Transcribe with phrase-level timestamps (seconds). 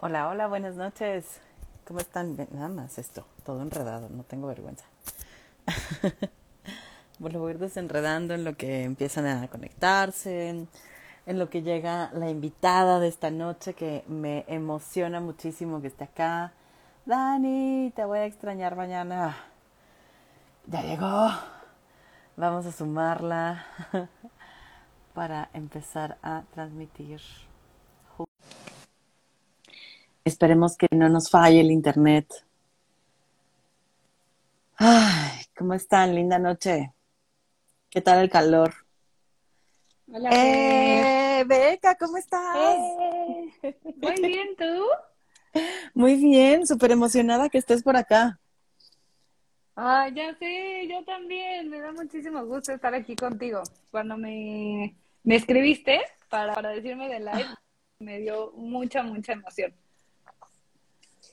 [0.00, 1.40] Hola, hola, buenas noches.
[1.84, 2.36] ¿Cómo están?
[2.52, 4.84] Nada más esto, todo enredado, no tengo vergüenza.
[7.18, 10.68] bueno, voy a ir desenredando en lo que empiezan a conectarse, en,
[11.26, 16.52] lo que llega la invitada de esta noche que me emociona muchísimo que esté acá.
[17.04, 19.36] Dani, te voy a extrañar mañana.
[20.68, 21.28] Ya llegó.
[22.36, 23.66] Vamos a sumarla
[25.12, 27.20] para empezar a transmitir.
[30.28, 32.26] Esperemos que no nos falle el internet.
[34.76, 36.14] Ay, ¿cómo están?
[36.14, 36.92] Linda noche.
[37.88, 38.74] ¿Qué tal el calor?
[40.06, 40.28] Hola.
[40.30, 41.44] ¡Eh!
[41.46, 42.56] Beca, ¿cómo estás?
[42.58, 45.60] Eh, muy bien, ¿tú?
[45.94, 48.38] Muy bien, súper emocionada que estés por acá.
[49.76, 51.70] Ah, ya sé, yo también.
[51.70, 53.62] Me da muchísimo gusto estar aquí contigo.
[53.90, 57.48] Cuando me, me escribiste para, para decirme de live,
[57.98, 59.74] me dio mucha, mucha emoción.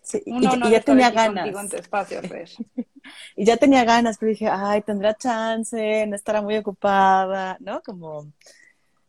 [0.06, 1.48] Sí, y, y, ya tenía ganas.
[1.48, 2.22] En tu espacio,
[3.36, 7.82] y ya tenía ganas, pero dije, ay, tendrá chance, no estará muy ocupada, ¿no?
[7.82, 8.32] Como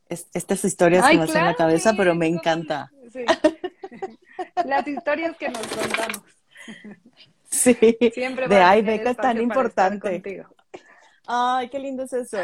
[0.09, 2.91] es, estas historias ay, que me claro, hacen la cabeza, sí, pero me encanta.
[3.13, 3.27] Sí.
[4.65, 6.23] Las historias que nos contamos.
[7.49, 7.75] Sí,
[8.13, 10.45] Siempre de ay, tener Beca, espacio tan importante.
[11.27, 12.39] Ay, qué lindo es eso.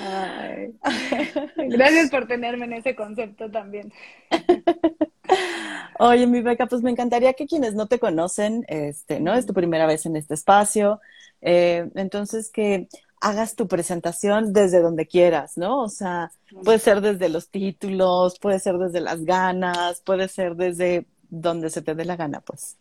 [0.00, 0.74] Ay.
[1.68, 3.92] Gracias por tenerme en ese concepto también.
[5.98, 9.34] Oye, mi Beca, pues me encantaría que quienes no te conocen, este, ¿no?
[9.34, 11.00] Es tu primera vez en este espacio,
[11.40, 12.88] eh, entonces que
[13.20, 15.80] hagas tu presentación desde donde quieras, ¿no?
[15.82, 16.32] O sea,
[16.64, 21.82] puede ser desde los títulos, puede ser desde las ganas, puede ser desde donde se
[21.82, 22.76] te dé la gana, pues.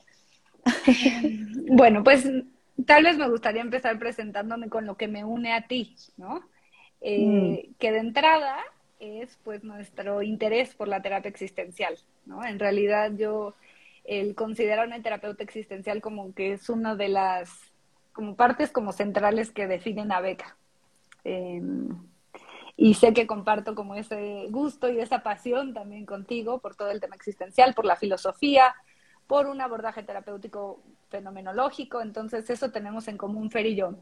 [1.73, 2.27] Bueno, pues
[2.85, 6.41] tal vez me gustaría empezar presentándome con lo que me une a ti, ¿no?
[7.01, 8.57] Eh, Que de entrada
[8.99, 12.45] es pues nuestro interés por la terapia existencial, ¿no?
[12.45, 13.55] En realidad yo
[14.03, 17.49] el considerar una terapeuta existencial como que es una de las
[18.13, 20.57] como partes como centrales que definen a Beca.
[21.23, 21.61] Eh,
[22.77, 26.99] y sé que comparto como ese gusto y esa pasión también contigo por todo el
[26.99, 28.75] tema existencial, por la filosofía,
[29.27, 33.95] por un abordaje terapéutico fenomenológico, entonces eso tenemos en común Fer y yo.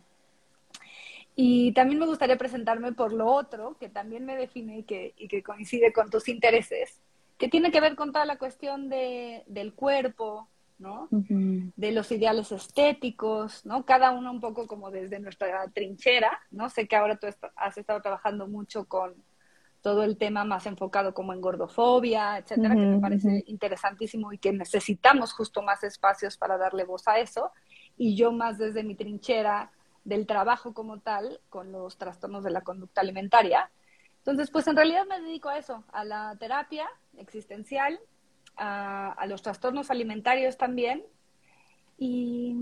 [1.42, 5.30] Y también me gustaría presentarme por lo otro, que también me define y que, y
[5.30, 7.00] que coincide con tus intereses,
[7.38, 11.08] que tiene que ver con toda la cuestión de, del cuerpo, ¿no?
[11.10, 13.86] de los ideales estéticos, ¿no?
[13.86, 16.70] Cada uno un poco como desde nuestra trinchera, ¿no?
[16.70, 19.16] Sé que ahora tú has estado trabajando mucho con
[19.82, 24.52] todo el tema más enfocado como en gordofobia, etcétera, que me parece interesantísimo y que
[24.52, 27.54] necesitamos justo más espacios para darle voz a eso.
[27.98, 29.72] Y yo más desde mi trinchera
[30.10, 33.70] del trabajo como tal, con los trastornos de la conducta alimentaria.
[34.18, 38.00] Entonces, pues en realidad me dedico a eso, a la terapia existencial,
[38.58, 41.04] a, los trastornos alimentarios también.
[41.98, 42.56] Y,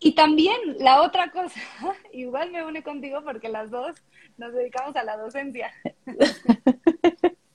[0.00, 1.60] y también la otra cosa,
[2.12, 3.94] igual me une contigo porque las dos
[4.38, 5.72] nos dedicamos a la docencia.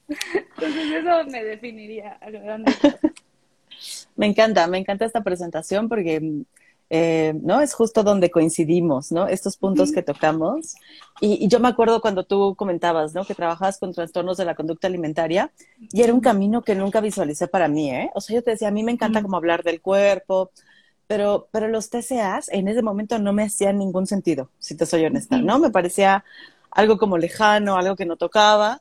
[0.09, 2.19] Entonces eso me definiría.
[4.15, 6.43] Me encanta, me encanta esta presentación porque,
[6.89, 7.61] eh, ¿no?
[7.61, 9.27] Es justo donde coincidimos, ¿no?
[9.27, 10.75] Estos puntos que tocamos.
[11.21, 13.25] Y, y yo me acuerdo cuando tú comentabas, ¿no?
[13.25, 15.51] Que trabajabas con trastornos de la conducta alimentaria
[15.91, 18.09] y era un camino que nunca visualicé para mí, ¿eh?
[18.15, 20.51] O sea, yo te decía, a mí me encanta como hablar del cuerpo,
[21.09, 25.05] pero, pero los TCAs en ese momento no me hacían ningún sentido, si te soy
[25.05, 25.39] honesta.
[25.39, 25.57] ¿no?
[25.57, 26.23] Me parecía
[26.69, 28.79] algo como lejano, algo que no tocaba.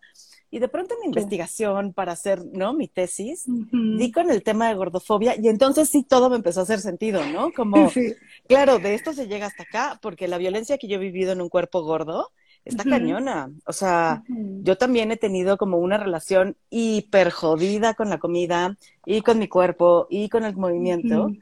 [0.51, 1.09] Y de pronto en mi Sí.
[1.09, 2.73] investigación para hacer, ¿no?
[2.75, 3.99] Mi tesis, Ujú.
[3.99, 7.27] di con el tema de gordofobia y entonces sí todo me empezó a hacer sentido,
[7.27, 7.53] ¿no?
[7.53, 8.15] Como, Sí.
[8.49, 11.41] claro, de esto se llega hasta acá, porque la violencia que yo he vivido en
[11.43, 12.33] un cuerpo gordo
[12.65, 12.91] está Ujú.
[12.91, 13.51] cañona.
[13.67, 14.63] O sea, Ujú.
[14.63, 19.49] yo también he tenido como una relación hiper jodida con la comida y con mi
[19.49, 21.35] cuerpo y con el movimiento.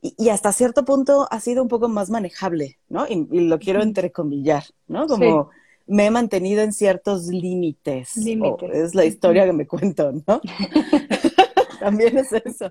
[0.00, 3.06] Y, y hasta cierto punto ha sido un poco más manejable, ¿no?
[3.08, 5.06] Y, y lo quiero entrecomillar, ¿no?
[5.08, 5.50] Como
[5.88, 8.16] me he mantenido en ciertos límites.
[8.16, 8.70] Límites.
[8.74, 10.40] es la historia que me cuento, ¿no?
[11.80, 12.70] También es eso.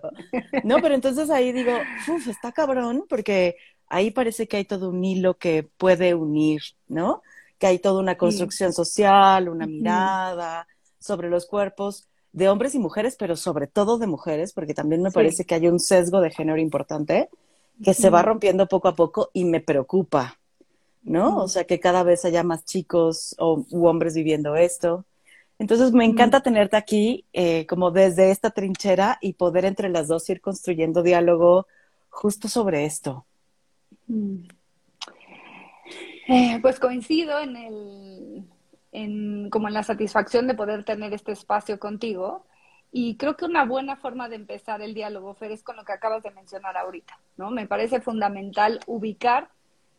[0.64, 1.72] No, pero entonces ahí digo,
[2.14, 3.56] uff, está cabrón, porque
[3.88, 7.22] ahí parece que hay todo un hilo que puede unir, ¿no?
[7.58, 10.68] Que hay toda una construcción social, una mirada
[11.00, 15.10] sobre los cuerpos de hombres y mujeres, pero sobre todo de mujeres, porque también me
[15.10, 15.16] Sí.
[15.16, 17.30] parece que hay un sesgo de género importante
[17.84, 20.37] que se va rompiendo poco a poco y me preocupa,
[21.07, 21.38] ¿no?
[21.38, 25.06] O sea, que cada vez haya más chicos o u hombres viviendo esto.
[25.57, 30.30] Entonces, me encanta tenerte aquí eh, como desde esta trinchera y poder entre las dos
[30.30, 31.65] ir construyendo diálogo
[32.09, 33.25] justo sobre esto.
[34.07, 34.44] Mm.
[36.27, 38.44] Eh, pues coincido en el,
[38.92, 42.45] en, como en la satisfacción de poder tener este espacio contigo
[42.92, 45.94] Y creo que una buena forma de empezar el diálogo, Fer, es con lo que
[45.94, 47.50] acabas de mencionar ahorita, ¿no?
[47.50, 49.50] Me parece fundamental ubicar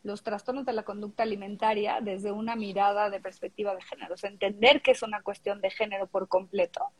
[0.02, 4.30] los trastornos de la conducta alimentaria desde una mirada de perspectiva de género, o sea,
[4.30, 6.92] entender que es una cuestión de género por completo,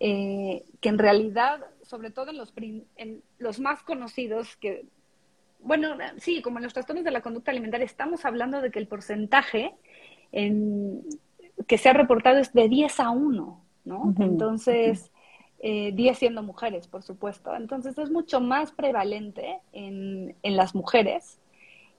[0.00, 2.52] eh, que en realidad, sobre todo en los,
[2.96, 4.86] en los más conocidos, que,
[5.60, 8.88] bueno, sí, como en los trastornos de la conducta alimentaria, estamos hablando de que el
[8.88, 9.74] porcentaje
[10.32, 11.02] en,
[11.66, 14.14] que se ha reportado es de 10 a 1, ¿no?
[14.18, 15.10] Entonces,
[15.62, 17.54] 10 eh, siendo mujeres, por supuesto.
[17.54, 21.40] Entonces, es mucho más prevalente en, en las mujeres.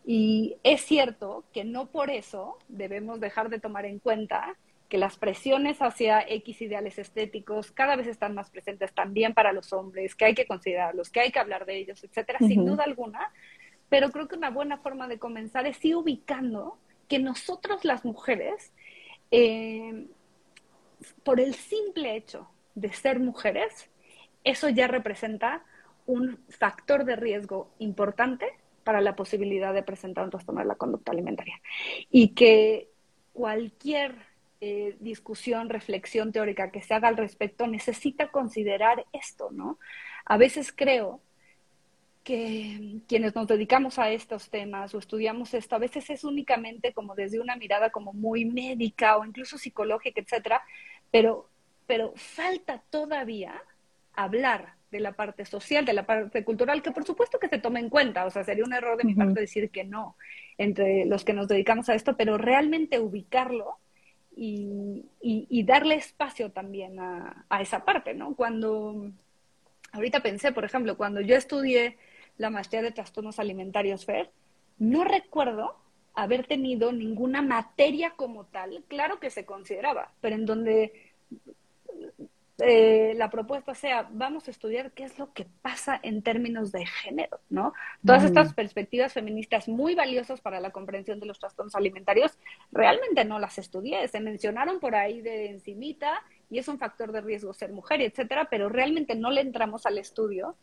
[0.09, 4.55] Y es cierto que no por eso debemos dejar de tomar en cuenta
[4.87, 9.73] que las presiones hacia X ideales estéticos cada vez están más presentes también para los
[9.73, 13.33] hombres, que hay que considerarlos, que hay que hablar de ellos, etcétera, sin duda alguna.
[13.89, 16.77] Pero creo que una buena forma de comenzar es ir ubicando
[17.09, 18.71] que nosotros las mujeres,
[19.31, 20.05] eh,
[21.25, 23.89] por el simple hecho de ser mujeres,
[24.45, 25.65] eso ya representa
[26.05, 28.53] un factor de riesgo importante
[28.87, 31.59] para la posibilidad de presentar un trastorno de la conducta alimentaria.
[32.09, 32.87] Y que
[33.33, 34.15] cualquier
[34.61, 39.77] eh, discusión, reflexión teórica que se haga al respecto necesita considerar esto, ¿no?
[40.23, 41.19] A veces creo
[42.23, 47.13] que quienes nos dedicamos a estos temas o estudiamos esto, a veces es únicamente como
[47.13, 50.61] desde una mirada como muy médica o incluso psicológica, etcétera,
[51.11, 51.49] pero,
[51.87, 53.61] pero falta todavía
[54.13, 57.79] hablar de la parte social, de la parte cultural, que por supuesto que se tome
[57.79, 60.15] en cuenta, o sea, sería un error de mi parte decir que no
[60.57, 63.77] entre los que nos dedicamos a esto, pero realmente ubicarlo
[64.35, 68.35] y, y, darle espacio también a, a, esa parte, ¿no?
[68.35, 69.11] Cuando,
[69.93, 71.97] ahorita pensé, por ejemplo, cuando yo estudié
[72.37, 74.29] la maestría de trastornos alimentarios FER,
[74.77, 75.75] no recuerdo
[76.13, 81.11] haber tenido ninguna materia como tal, claro que se consideraba, pero en donde
[82.59, 86.87] eh, la propuesta sea, vamos a estudiar qué es lo que pasa en términos de
[86.87, 87.73] género, ¿no?
[88.03, 92.39] Todas estas perspectivas feministas muy valiosas para la comprensión de los trastornos alimentarios,
[92.71, 97.21] realmente no las estudié, se mencionaron por ahí de encimita y es un factor de
[97.21, 100.55] riesgo ser mujer, etcétera, pero realmente no le entramos al estudio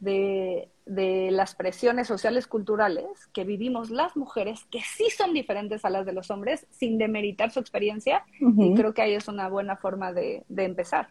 [0.00, 6.06] de, las presiones sociales culturales que vivimos las mujeres, que sí son diferentes a las
[6.06, 10.12] de los hombres, sin demeritar su experiencia, y creo que ahí es una buena forma
[10.14, 11.08] de empezar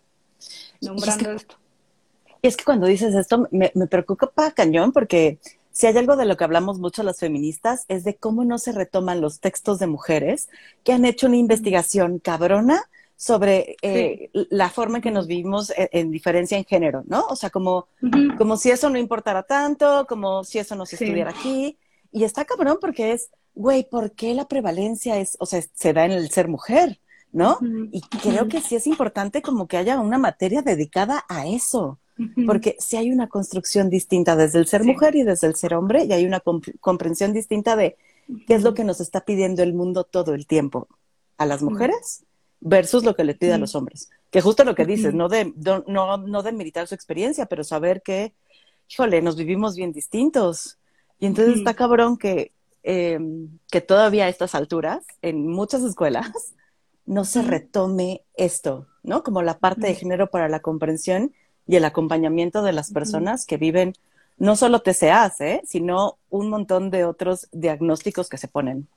[0.82, 1.56] nombrando esto.
[2.42, 5.40] Y es que cuando dices esto me, me preocupa cañón porque
[5.72, 8.72] si hay algo de lo que hablamos mucho las feministas es de cómo no se
[8.72, 10.50] retoman los textos de mujeres
[10.84, 12.84] que han hecho una investigación cabrona
[13.22, 17.28] sobre eh, la forma en que nos vivimos en, diferencia en género, ¿no?
[17.28, 17.88] O sea, como,
[18.36, 21.78] como si eso no importara tanto, como si eso no se estudiara aquí.
[22.12, 26.06] Y está cabrón porque es, güey, ¿por qué la prevalencia es, o sea, se da
[26.06, 27.00] en el ser mujer?
[27.32, 27.60] ¿No?
[27.92, 32.00] Y creo que sí es importante como que haya una materia dedicada a eso,
[32.46, 36.04] porque si hay una construcción distinta desde el ser mujer y desde el ser hombre,
[36.04, 36.42] y hay una
[36.80, 37.98] comprensión distinta de
[38.48, 40.88] qué es lo que nos está pidiendo el mundo todo el tiempo
[41.38, 42.24] a las mujeres
[42.60, 44.10] versus lo que le pide a los hombres.
[44.30, 45.54] Que justo lo que dices, no de,
[45.88, 48.34] no, no de meditar su experiencia, pero saber que,
[48.90, 50.78] híjole, nos vivimos bien distintos.
[51.20, 52.52] Y entonces está cabrón que,
[52.84, 56.32] em, que todavía a estas alturas, en muchas escuelas,
[57.06, 59.24] no se retome esto, ¿no?
[59.24, 61.34] Como la parte de género para la comprensión
[61.68, 63.94] y el acompañamiento de las personas que viven
[64.38, 65.62] no solo TCAs, ¿eh?
[65.66, 68.88] sino un montón de otros diagnósticos que se ponen.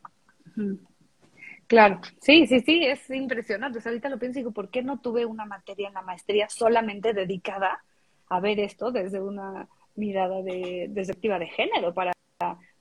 [1.66, 3.78] Claro, sí, sí, sí, es impresionante.
[3.78, 6.02] O sea, ahorita lo pienso y digo, ¿por qué no tuve una materia en la
[6.02, 7.82] maestría solamente dedicada
[8.28, 12.12] a ver esto desde una mirada de, perspectiva de género para,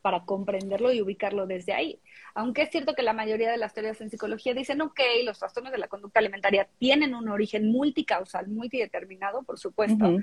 [0.03, 2.00] para comprenderlo y ubicarlo desde ahí?
[2.36, 5.72] Aunque es cierto que la mayoría de las teorías en psicología dicen, ok, los trastornos
[5.72, 10.19] de la conducta alimentaria tienen un origen multicausal, multideterminado, por supuesto,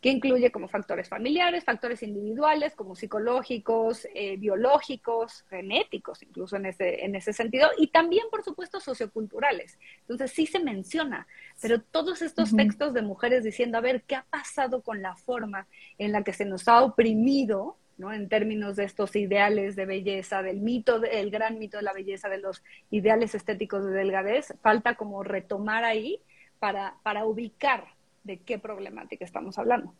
[0.00, 7.04] que incluye como factores familiares, factores individuales, como psicológicos, eh, biológicos, genéticos, incluso en ese,
[7.04, 9.78] en ese sentido, y también, por supuesto, socioculturales.
[10.00, 11.26] Entonces, sí se menciona,
[11.60, 15.66] pero todos estos textos de mujeres diciendo, a ver, ¿qué ha pasado con la forma
[15.98, 18.12] en la que se nos ha oprimido ¿no?
[18.12, 22.28] En términos de estos ideales de belleza, del mito, el gran mito de la belleza,
[22.28, 26.20] de los ideales estéticos de delgadez, falta como retomar ahí
[26.58, 27.84] para, para ubicar
[28.24, 29.92] de qué problemática estamos hablando.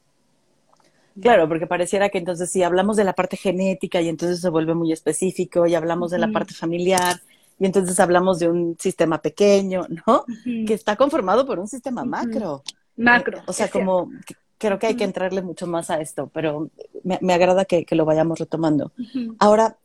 [1.21, 4.75] Claro, porque pareciera que entonces si hablamos de la parte genética y entonces se vuelve
[4.75, 7.17] muy específico y hablamos de la parte familiar
[7.59, 10.25] y entonces hablamos de un sistema pequeño, ¿no?
[10.45, 12.63] Que está conformado por un sistema macro.
[12.97, 13.43] Macro.
[13.47, 14.11] o sea, como
[14.59, 16.71] creo que hay que entrarle mucho más a esto, pero
[17.03, 18.93] me, agrada que, lo vayamos retomando.
[19.39, 19.79] Ahora,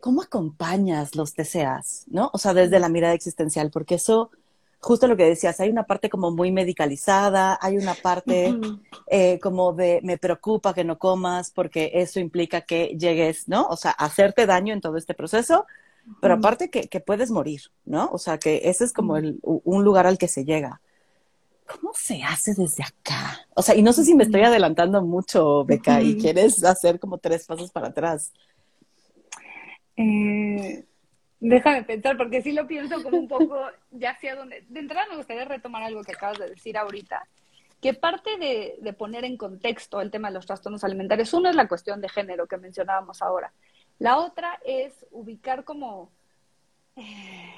[0.00, 2.30] ¿cómo acompañas los deseas, no?
[2.32, 4.30] O sea, desde la mirada existencial, porque eso
[4.80, 8.54] justo lo que decías, hay una parte como muy medicalizada, hay una parte
[9.06, 13.66] eh, como de me preocupa que no comas porque eso implica que llegues, ¿no?
[13.68, 15.66] O sea, hacerte daño en todo este proceso,
[16.20, 18.08] pero aparte que, que, puedes morir, ¿no?
[18.10, 20.80] O sea, que ese es como el, un lugar al que se llega.
[21.70, 23.46] ¿Cómo se hace desde acá?
[23.54, 27.18] O sea, y no sé si me estoy adelantando mucho, Beca, y quieres hacer como
[27.18, 28.32] tres pasos para atrás.
[29.96, 30.84] Eh,
[31.38, 33.56] déjame pensar, porque sí lo pienso como un poco
[33.92, 34.64] ya hacia donde...
[34.68, 37.28] De entrada me gustaría retomar algo que acabas de decir ahorita,
[37.80, 41.54] que parte de, de, poner en contexto el tema de los trastornos alimentarios, uno es
[41.54, 43.52] la cuestión de género que mencionábamos ahora.
[44.00, 46.10] La otra es ubicar como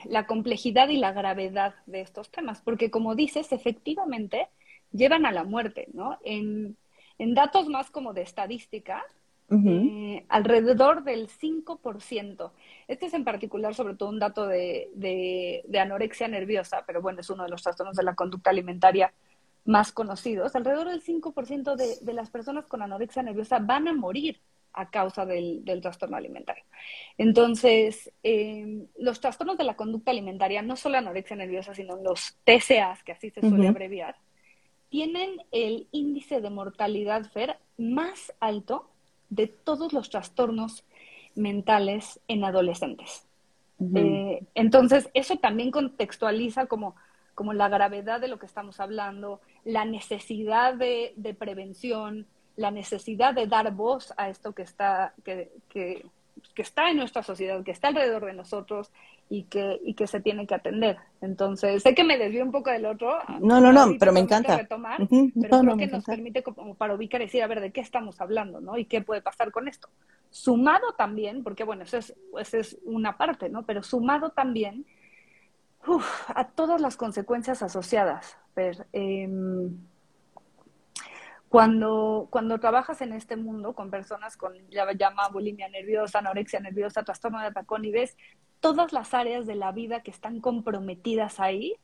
[0.04, 4.48] la complejidad y la gravedad de estos temas, porque como dices, efectivamente
[4.92, 6.18] llevan a la muerte, ¿no?
[6.24, 6.76] En,
[7.18, 9.04] en datos más como de estadística,
[9.50, 12.52] eh, alrededor del 5%.
[12.88, 17.28] Este es en particular sobre todo un dato de, de, anorexia nerviosa, pero bueno, es
[17.28, 19.12] uno de los trastornos de la conducta alimentaria
[19.66, 20.56] más conocidos.
[20.56, 24.40] Alrededor del 5% de, de las personas con anorexia nerviosa van a morir
[24.74, 26.64] a causa del, del trastorno alimentario.
[27.18, 33.02] Entonces, em, los trastornos de la conducta alimentaria, no solo anorexia nerviosa, sino los TCAs,
[33.02, 34.16] que así se suele abreviar,
[34.88, 38.90] tienen el índice de mortalidad FER más alto
[39.30, 40.84] de todos los trastornos
[41.34, 43.26] mentales en adolescentes.
[43.94, 46.94] Eh, entonces, eso también contextualiza como,
[47.34, 53.34] como la gravedad de lo que estamos hablando, la necesidad de, de prevención, la necesidad
[53.34, 56.04] de dar voz a esto que está, que, que,
[56.54, 58.90] que, está en nuestra sociedad, que está alrededor de nosotros
[59.28, 60.98] y que, y que se tiene que atender.
[61.20, 63.18] Entonces, sé que me desvío un poco del otro.
[63.40, 64.58] No, no, no, pero me encanta.
[64.58, 67.80] Retomar, Pero creo que nos permite como para ubicar y decir, a ver, ¿de qué
[67.80, 68.60] estamos hablando?
[68.60, 68.76] ¿no?
[68.76, 69.88] ¿Y qué puede pasar con esto?
[70.30, 73.64] Sumado también, porque bueno, eso es, eso es una parte, ¿no?
[73.64, 74.84] Pero sumado también
[76.28, 78.36] a todas las consecuencias asociadas.
[78.92, 79.28] Eh,
[81.52, 87.02] cuando, cuando trabajas en este mundo con personas con, ya llama bulimia nerviosa, anorexia nerviosa,
[87.02, 88.16] trastorno de atacón y ves
[88.60, 91.74] todas las áreas de la vida que están comprometidas ahí,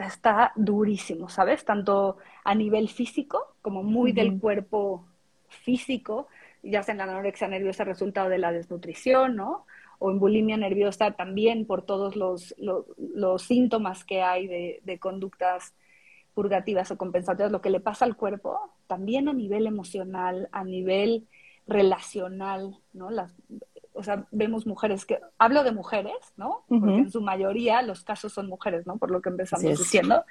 [0.00, 1.64] está durísimo, ¿sabes?
[1.64, 5.06] Tanto a nivel físico, como muy del cuerpo
[5.48, 6.28] físico,
[6.62, 9.64] ya sea en la anorexia nerviosa resultado de la desnutrición, ¿no?
[9.98, 15.72] O en bulimia nerviosa también por todos los, los, síntomas que hay de, de conductas
[16.34, 21.26] purgativas o compensatorias, lo que le pasa al cuerpo, también a nivel emocional, a nivel
[21.66, 23.10] relacional, ¿no?
[23.10, 23.32] Las,
[23.92, 26.64] o sea, vemos mujeres que, hablo de mujeres, ¿no?
[26.68, 28.96] Porque en su mayoría los casos son mujeres, ¿no?
[28.96, 30.24] Por lo que empezamos diciendo.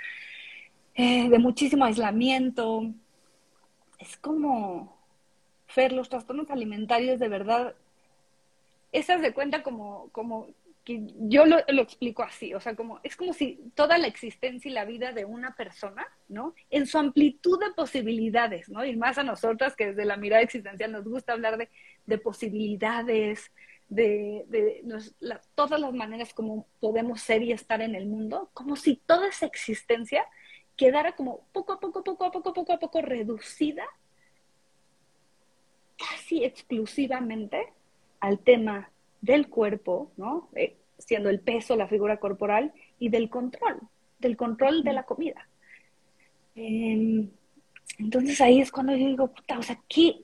[0.95, 2.83] Eh, de muchísimo aislamiento.
[3.99, 4.97] Es como,
[5.67, 7.75] Fer, los trastornos alimentarios de verdad,
[8.91, 10.47] esas de cuenta como, como
[11.19, 14.85] yo lo, explico así, o sea, como es como si toda la existencia y la
[14.85, 16.55] vida de una persona, ¿no?
[16.69, 18.83] En su amplitud de posibilidades, ¿no?
[18.83, 21.69] Y más a nosotras que desde la mirada existencial nos gusta hablar de,
[22.05, 23.51] de posibilidades,
[23.87, 24.83] de, de
[25.55, 29.45] todas las maneras como podemos ser y estar en el mundo, como si toda esa
[29.45, 30.25] existencia
[30.75, 33.85] quedara como poco a poco, poco a poco, poco a poco reducida
[35.97, 37.73] casi exclusivamente
[38.19, 38.89] al tema
[39.21, 40.49] del cuerpo, ¿no?
[40.55, 43.79] Eh, siendo el peso, la figura corporal, y del control,
[44.19, 45.47] del control de la comida.
[46.55, 47.29] Em,
[47.97, 50.21] entonces ahí es cuando yo digo, puta, o sea, ¿qué,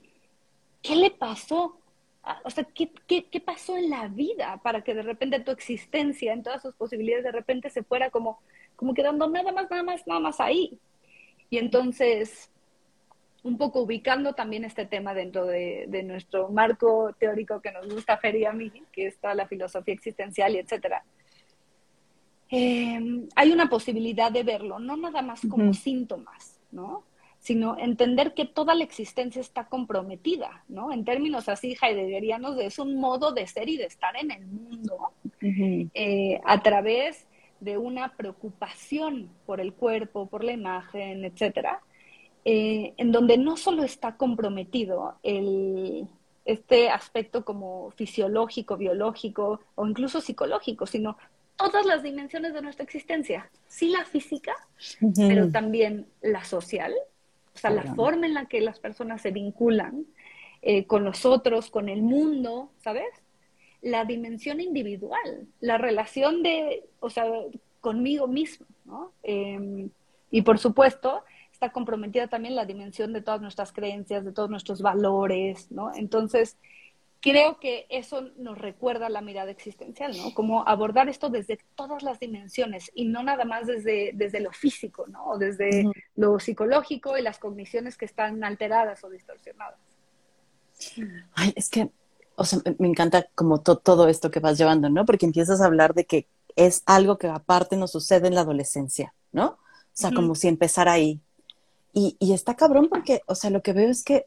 [0.81, 1.79] qué le pasó?
[2.23, 5.51] Ah, o sea, ¿qué, ¿qué, qué, pasó en la vida para que de repente tu
[5.51, 8.39] existencia, en todas sus posibilidades, de repente se fuera como,
[8.75, 10.79] como quedando nada más, nada más, nada más ahí?
[11.49, 12.49] Y entonces,
[13.45, 18.35] un poco ubicando también este tema dentro de, nuestro marco teórico que nos gusta Fer
[18.35, 21.05] y a mí, que está la filosofía existencial y etcétera.
[22.49, 22.99] Eh,
[23.35, 27.03] hay una posibilidad de verlo, no nada más como síntomas, ¿no?
[27.37, 30.91] sino entender que toda la existencia está comprometida, ¿no?
[30.91, 35.11] En términos así heideggerianos, es un modo de ser y de estar en el mundo
[35.43, 37.27] eh, a través
[37.59, 41.83] de una preocupación por el cuerpo, por la imagen, etcétera,
[42.45, 46.07] eh, en donde no solo está comprometido el,
[46.45, 51.17] este aspecto como fisiológico, biológico o incluso psicológico, sino
[51.57, 53.49] todas las dimensiones de nuestra existencia.
[53.67, 54.53] Sí la física,
[55.15, 56.93] pero también la social,
[57.53, 60.05] o sea, la forma en la que las personas se vinculan
[60.61, 63.07] eh, con nosotros, con el mundo, ¿sabes?
[63.81, 67.25] La dimensión individual, la relación de, o sea,
[67.81, 69.11] conmigo mismo, ¿no?
[69.23, 69.89] Em,
[70.29, 71.23] y por supuesto,
[71.55, 75.93] está comprometida también la dimensión de todas nuestras creencias, de todos nuestros valores, ¿no?
[75.95, 76.57] Entonces,
[77.21, 80.33] creo que eso nos recuerda la mirada existencial, ¿no?
[80.33, 85.07] Como abordar esto desde todas las dimensiones y no nada más desde, desde lo físico,
[85.07, 85.25] ¿no?
[85.27, 89.79] O desde lo psicológico y las cogniciones que están alteradas o distorsionadas.
[91.33, 91.89] Ay, es que,
[92.35, 95.05] o sea, me encanta como todo esto que vas llevando, ¿no?
[95.05, 99.13] Porque empiezas a hablar de que es algo que aparte nos sucede en la adolescencia,
[99.31, 99.57] ¿no?
[99.95, 101.21] O sea, como si empezara ahí.
[101.95, 104.25] Y, y está cabrón porque, o sea, lo que veo es que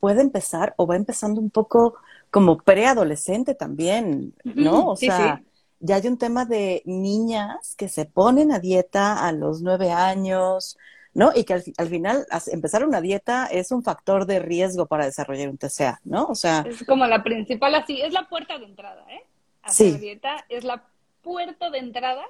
[0.00, 1.94] puede empezar o va empezando un poco
[2.32, 4.88] como preadolescente también, ¿no?
[4.88, 5.40] O sea,
[5.78, 10.76] ya hay un tema de niñas que se ponen a dieta a los nueve años,
[11.14, 11.30] ¿no?
[11.36, 15.58] Y que al, final empezar una dieta es un factor de riesgo para desarrollar un
[15.58, 16.24] TCA, ¿no?
[16.24, 16.64] O sea...
[16.66, 19.22] Es como la principal, así, es la puerta de entrada, ¿eh?
[19.62, 20.82] Hacer dieta es la
[21.22, 22.24] puerta de entrada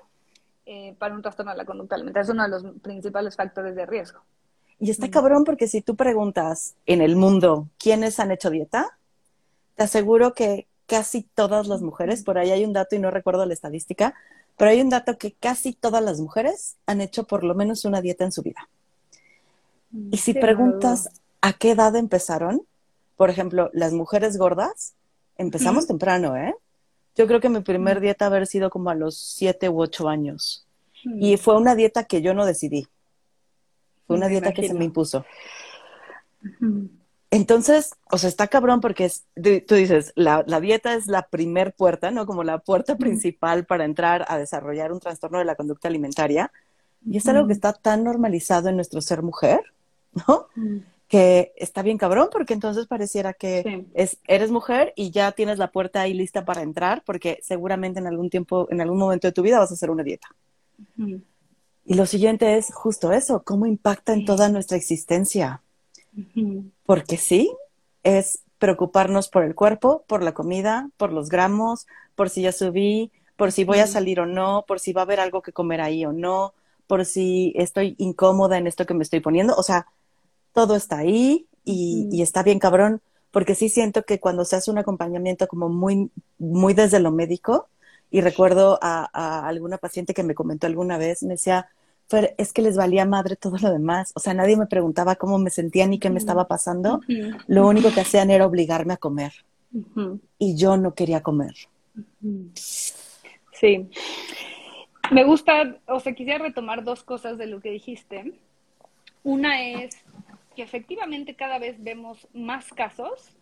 [0.67, 2.25] eh, para un trastorno de la conducta alimentaria.
[2.25, 4.21] Es uno de los principales factores de riesgo.
[4.83, 8.99] Y está cabrón porque si tú preguntas en el mundo quiénes han hecho dieta,
[9.77, 13.47] te aseguro que casi todas las mujeres, por ahí hay un dato y no recuerdo
[13.47, 14.12] la estadística,
[14.57, 18.01] pero hay un dato que casi todas las mujeres han hecho por lo menos una
[18.01, 18.69] dieta en su vida.
[20.11, 21.11] Y si preguntas
[21.41, 22.62] a qué edad empezaron,
[23.17, 24.95] por ejemplo, las mujeres gordas,
[25.39, 26.57] empezamos temprano, ¿eh?
[27.15, 30.67] Yo creo que mi primer dieta haber sido como a los siete u ocho años.
[31.05, 32.89] Y fue una dieta que yo no decidí.
[34.07, 35.25] Fue una dieta que se me impuso.
[37.33, 39.25] Entonces, o sea, está cabrón porque es,
[39.67, 42.27] tú dices, la, dieta es la primer puerta, ¿no?
[42.27, 46.53] Como la puerta principal para entrar a desarrollar un trastorno de la conducta alimentaria.
[47.09, 49.63] Y es algo que está tan normalizado en nuestro ser mujer,
[50.29, 50.47] ¿no?
[51.09, 55.73] Que está bien cabrón porque entonces pareciera que es, eres mujer y ya tienes la
[55.73, 59.41] puerta ahí lista para entrar porque seguramente en algún tiempo, en algún momento de tu
[59.41, 60.29] vida vas a hacer una dieta.
[61.85, 65.62] Y lo siguiente es justo eso, cómo impacta en toda nuestra existencia.
[66.85, 67.51] Porque sí,
[68.03, 73.11] es preocuparnos por el cuerpo, por la comida, por los gramos, por si ya subí,
[73.37, 75.81] por si voy a salir o no, por si va a haber algo que comer
[75.81, 76.55] ahí o no,
[76.87, 79.57] por si estoy incómoda en esto que me estoy poniendo.
[79.57, 79.87] O sea,
[80.53, 84.79] todo está ahí y, está bien cabrón, porque sí siento que cuando se hace un
[84.79, 87.68] acompañamiento como muy, muy desde lo médico,
[88.12, 91.68] y recuerdo a, a alguna paciente que me comentó alguna vez, me decía,
[92.37, 94.12] es que les valía madre todo lo demás.
[94.14, 97.01] O sea, nadie me preguntaba cómo me sentía ni qué me estaba pasando.
[97.46, 99.33] Lo único que hacían era obligarme a comer.
[100.38, 101.55] Y yo no quería comer.
[103.51, 103.88] Sí.
[105.11, 108.33] Me gusta, o sea, quisiera retomar dos cosas de lo que dijiste.
[109.25, 109.96] Una es
[110.55, 113.35] que efectivamente cada vez vemos más casos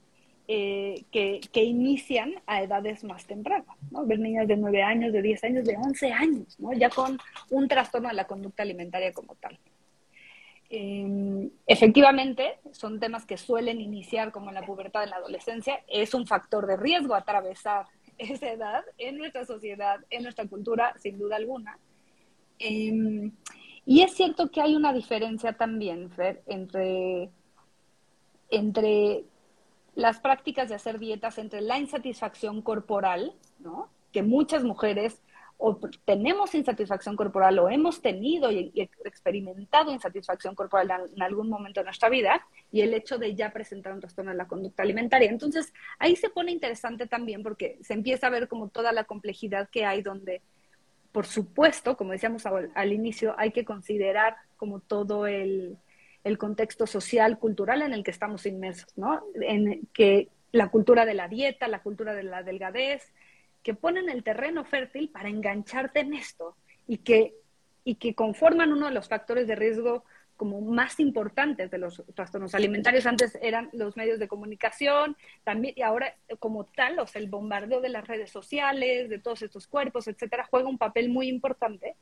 [0.48, 4.04] eh, que, que, inician a edades más tempranas, ¿no?
[4.04, 6.72] Ver niñas de 9 años, de 10 años, de 11 años, ¿no?
[6.72, 7.18] Ya con
[7.50, 9.58] un trastorno de la conducta alimentaria como tal.
[10.72, 15.82] Em, efectivamente, son temas que suelen iniciar como en la pubertad, en la adolescencia.
[15.88, 17.86] Es un factor de riesgo atravesar
[18.18, 21.78] esa edad en nuestra sociedad, en nuestra cultura, sin duda alguna.
[22.58, 23.32] Em,
[23.84, 27.30] y es cierto que hay una diferencia también, Fer, entre,
[28.50, 29.24] entre
[30.00, 33.90] las prácticas de hacer dietas entre la insatisfacción corporal, ¿no?
[34.12, 35.22] que muchas mujeres
[35.58, 38.72] o tenemos insatisfacción corporal o hemos tenido y,
[39.04, 43.92] experimentado insatisfacción corporal en, algún momento de nuestra vida y el hecho de ya presentar
[43.92, 45.28] un trastorno de la conducta alimentaria.
[45.28, 49.68] Entonces, ahí se pone interesante también porque se empieza a ver como toda la complejidad
[49.68, 50.40] que hay donde,
[51.12, 55.76] por supuesto, como decíamos al inicio, hay que considerar como todo el,
[56.24, 59.22] el contexto social, cultural en el que estamos inmersos, ¿no?
[59.40, 63.12] En que la cultura de la dieta, la cultura de la delgadez,
[63.62, 66.56] que ponen el terreno fértil para engancharte en esto
[66.86, 67.34] y que,
[67.84, 70.04] y que conforman uno de los factores de riesgo
[70.36, 73.04] como más importantes de los trastornos alimentarios.
[73.04, 77.82] Antes eran los medios de comunicación, también, y ahora como tal, o sea, el bombardeo
[77.82, 81.96] de las redes sociales, de todos estos cuerpos, etcétera, juega un papel muy importante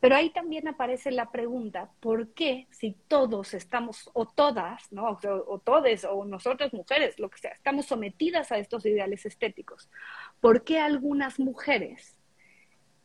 [0.00, 5.10] pero ahí también aparece la pregunta, ¿por qué si todos estamos, o todas, ¿no?
[5.10, 9.90] o, o todes, o nosotras mujeres, lo que sea, estamos sometidas a estos ideales estéticos,
[10.40, 12.16] ¿por qué algunas mujeres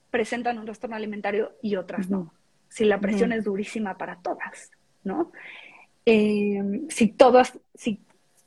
[0.10, 2.34] presentan un trastorno alimentario y otras no?
[2.70, 4.72] Si la presión es durísima para todas,
[5.04, 5.32] ¿no?
[6.06, 8.05] Eh, si todas, si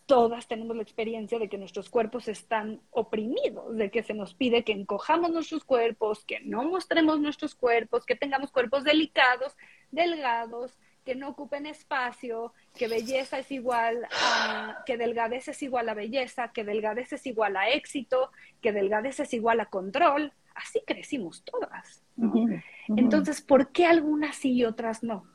[0.09, 4.65] todas tenemos la experiencia de que nuestros cuerpos están oprimidos, de que se nos pide
[4.65, 9.55] que encojamos nuestros cuerpos, que no mostremos nuestros cuerpos, que tengamos cuerpos delicados,
[9.91, 15.95] delgados, que no ocupen espacio, que belleza es igual a, que delgadez es igual a
[15.95, 20.33] belleza, que delgadez es igual a éxito, que delgadez es igual a control.
[20.55, 22.03] Así crecimos todas.
[22.89, 25.27] Entonces, ¿por qué algunas sí y otras no?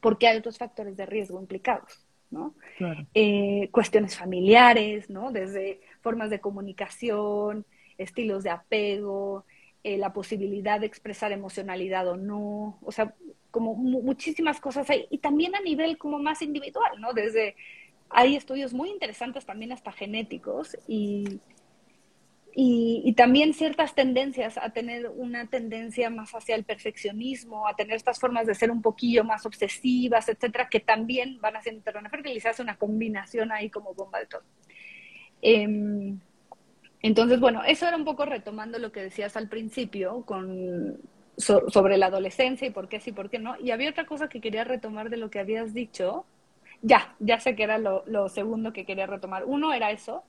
[0.00, 2.05] Porque hay otros factores de riesgo implicados.
[2.30, 2.54] ¿No?
[3.14, 5.32] Eh, cuestiones familiares, ¿no?
[5.32, 7.64] Desde formas de comunicación,
[7.98, 9.44] estilos de apego,
[9.82, 13.14] eh, la posibilidad de expresar emocionalidad o no, o sea,
[13.50, 15.06] como muchísimas cosas ahí.
[15.10, 17.12] Y también a nivel como más individual, ¿no?
[17.12, 17.56] Desde,
[18.10, 21.40] hay estudios muy interesantes también hasta genéticos y
[22.58, 28.18] y, también ciertas tendencias a tener una tendencia más hacia el perfeccionismo, a tener estas
[28.18, 32.40] formas de ser un poquillo más obsesivas, etcétera, que también van haciendo terreno fértil y
[32.40, 34.42] se hace una combinación ahí como bomba de todo.
[35.42, 36.18] Em,
[37.02, 40.96] entonces, bueno, eso era un poco retomando lo que decías al principio con,
[41.36, 43.60] sobre la adolescencia y por qué sí, por qué no.
[43.60, 46.24] Y había otra cosa que quería retomar de lo que habías dicho.
[46.80, 49.44] Ya, ya sé que era lo, lo segundo que quería retomar.
[49.44, 50.24] Uno era eso,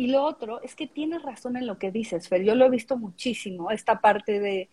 [0.00, 2.42] y lo otro es que tienes razón en lo que dices, Fer.
[2.42, 4.70] Yo lo he visto muchísimo, esta parte de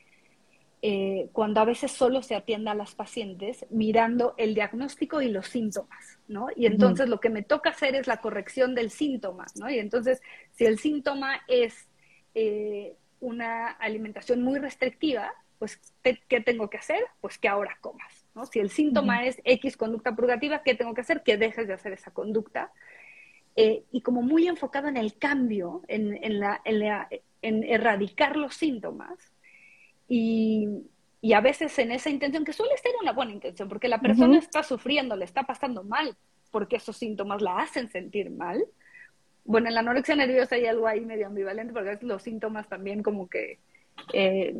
[0.81, 5.47] eh, cuando a veces solo se atiende a las pacientes mirando el diagnóstico y los
[5.47, 6.47] síntomas, ¿no?
[6.55, 9.69] Y entonces lo que me toca hacer es la corrección del síntoma, ¿no?
[9.69, 11.89] Y entonces, si el síntoma es
[12.33, 15.77] eh, una alimentación muy restrictiva, pues,
[16.29, 17.03] ¿qué tengo que hacer?
[17.19, 18.45] Pues que ahora comas, ¿no?
[18.45, 21.21] Si el síntoma es X conducta purgativa, ¿qué tengo que hacer?
[21.21, 22.71] Que dejes de hacer esa conducta
[23.59, 26.61] eh, y como muy enfocado en el cambio, en, en, la,
[27.41, 29.17] en, erradicar los síntomas
[30.07, 30.67] y,
[31.21, 34.37] y, a veces en esa intención, que suele ser una buena intención, porque la persona
[34.37, 36.15] está sufriendo, le está pasando mal,
[36.51, 38.63] porque esos síntomas la hacen sentir mal.
[39.43, 42.69] Bueno, en la anorexia nerviosa hay algo ahí medio ambivalente, porque a veces los síntomas
[42.69, 43.57] también como que
[44.13, 44.55] eh,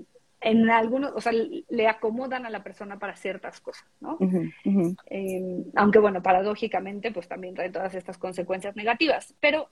[0.47, 4.17] en algunos, o sea, le acomodan a la persona para ciertas cosas, ¿no?
[5.05, 9.35] Em, aunque bueno, paradójicamente, pues también trae todas estas consecuencias negativas.
[9.41, 9.69] Pero,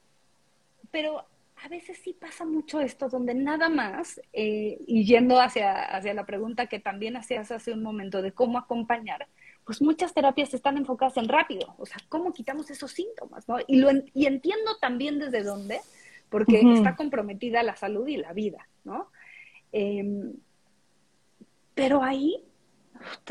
[0.91, 1.25] pero
[1.63, 6.25] a veces sí pasa mucho esto, donde nada más, eh, y yendo hacia, hacia la
[6.25, 9.27] pregunta que también hacías hace un momento de cómo acompañar,
[9.63, 13.59] pues muchas terapias están enfocadas en rápido, o sea, cómo quitamos esos síntomas, ¿no?
[13.65, 15.79] Y, lo, y entiendo también desde dónde,
[16.29, 19.09] porque está comprometida la salud y la vida, ¿no?
[19.71, 20.33] Eh,
[21.75, 22.43] pero ahí,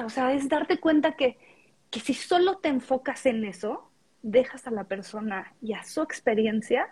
[0.04, 1.38] o sea, es darte cuenta que,
[1.90, 3.90] que si solo te enfocas en eso,
[4.22, 6.86] dejas a la persona y a su experiencia,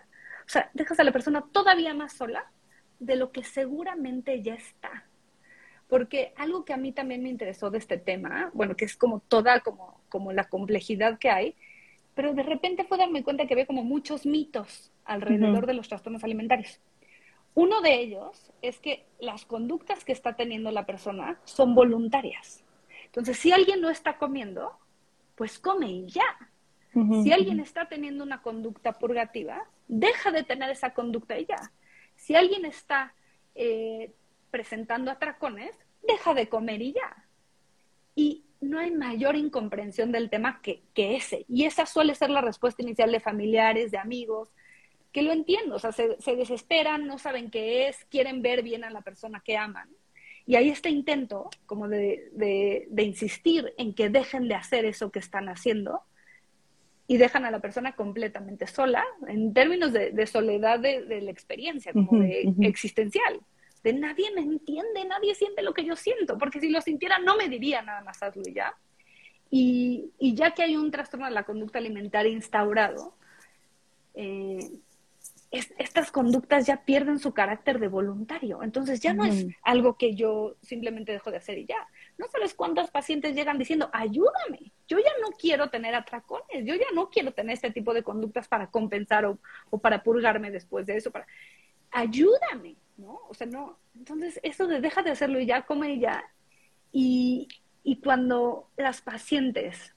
[0.45, 2.51] o sea, dejas a la persona todavía más sola
[2.99, 5.05] de lo que seguramente ya está.
[5.87, 9.19] Porque algo que a mí también me interesó de este tema, bueno, que es como
[9.19, 11.55] toda, como, como la complejidad que hay,
[12.15, 16.23] pero de repente fue darme cuenta que había como muchos mitos alrededor de los trastornos
[16.23, 16.79] alimentarios.
[17.55, 22.63] Uno de ellos es que las conductas que está teniendo la persona son voluntarias.
[23.05, 24.71] Entonces, si alguien no está comiendo,
[25.35, 26.49] pues come y ya.
[27.23, 31.71] si alguien está teniendo una conducta purgativa, deja de tener esa conducta y ya.
[32.15, 33.13] Si alguien está
[33.55, 34.11] eh,
[34.51, 35.75] presentando atracones,
[36.07, 37.25] deja de comer y ya.
[38.15, 41.45] Y no hay mayor incomprensión del tema que, que ese.
[41.49, 44.49] Y esa suele ser la respuesta inicial de familiares, de amigos,
[45.13, 48.89] que lo entiendo, o sea, se, desesperan, no saben qué es, quieren ver bien a
[48.89, 49.87] la persona que aman.
[50.45, 55.19] Y hay este intento como de, de, insistir en que dejen de hacer eso que
[55.19, 56.01] están haciendo
[57.07, 62.19] y dejan a la persona completamente sola en términos de, soledad de, la experiencia, como
[62.19, 63.39] de existencial.
[63.83, 67.37] De nadie me entiende, nadie siente lo que yo siento, porque si lo sintiera no
[67.37, 68.75] me diría nada más hazlo ya.
[69.51, 73.13] Y, y ya que hay un trastorno de la conducta alimentaria instaurado,
[74.15, 74.59] eh,
[75.53, 78.63] estas conductas ya pierden su carácter de voluntario.
[78.63, 81.87] Entonces ya no es algo que yo simplemente dejo de hacer y ya.
[82.17, 86.87] No sabes cuántos pacientes llegan diciendo, ayúdame, yo ya no quiero tener atracones, yo ya
[86.95, 89.37] no quiero tener este tipo de conductas para compensar o,
[89.77, 91.27] para purgarme después de eso, para
[91.91, 93.21] ayúdame, ¿no?
[93.29, 93.77] O sea, no.
[93.95, 96.23] Entonces, eso de deja de hacerlo y ya, come y ya.
[96.91, 97.47] Y,
[97.83, 99.93] y cuando las pacientes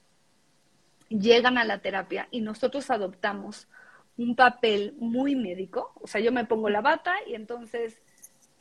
[1.09, 3.67] llegan a la terapia y nosotros adoptamos
[4.17, 7.99] un papel muy médico, o sea, yo me pongo la bata y entonces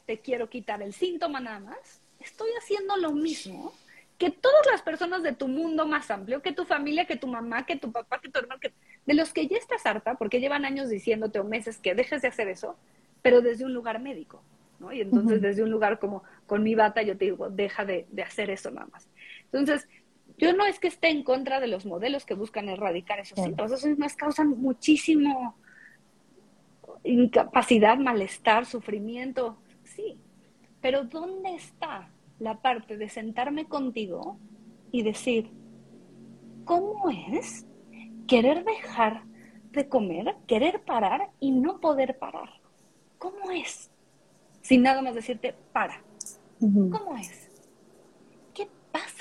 [0.05, 3.73] te quiero quitar el síntoma nada más, estoy haciendo lo mismo
[4.19, 7.67] que todas las personas de tu mundo más amplio, que tu familia, que tu mamá,
[7.67, 8.73] que tu papá, que tu hermano, que,
[9.05, 12.29] de los que ya estás harta, porque llevan años diciéndote o meses que dejes de
[12.29, 12.77] hacer eso,
[13.21, 14.43] pero desde un lugar médico,
[14.79, 14.93] ¿no?
[14.93, 18.23] Y entonces desde un lugar como con mi bata yo te digo, deja de, de
[18.23, 19.07] hacer eso nada más.
[19.45, 19.89] Entonces,
[20.39, 23.73] yo no es que esté en contra de los modelos que buscan erradicar esos síntomas,
[23.73, 25.57] esos más causan muchísimo
[27.05, 30.19] incapacidad, malestar, sufrimiento, sí,
[30.81, 34.39] pero ¿dónde está la parte de sentarme contigo
[34.93, 35.51] y decir,
[36.65, 37.67] ¿cómo es
[38.27, 39.23] querer dejar
[39.71, 42.51] de comer, querer parar y no poder parar?
[43.19, 43.91] ¿Cómo es?
[44.61, 46.03] Sin nada más decirte, para.
[46.61, 47.46] ¿Cómo es?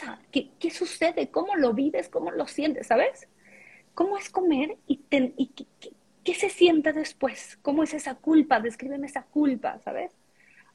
[0.05, 0.21] Pasa?
[0.31, 1.29] ¿Qué, ¿Qué, sucede?
[1.29, 2.09] ¿Cómo lo vives?
[2.09, 2.87] ¿Cómo lo sientes?
[2.87, 3.27] ¿Sabes?
[3.95, 5.47] ¿cómo es comer y, y
[6.23, 7.57] qué, se siente después?
[7.63, 8.59] ¿Cómo es esa culpa?
[8.59, 10.11] Descríbeme esa culpa, ¿sabes?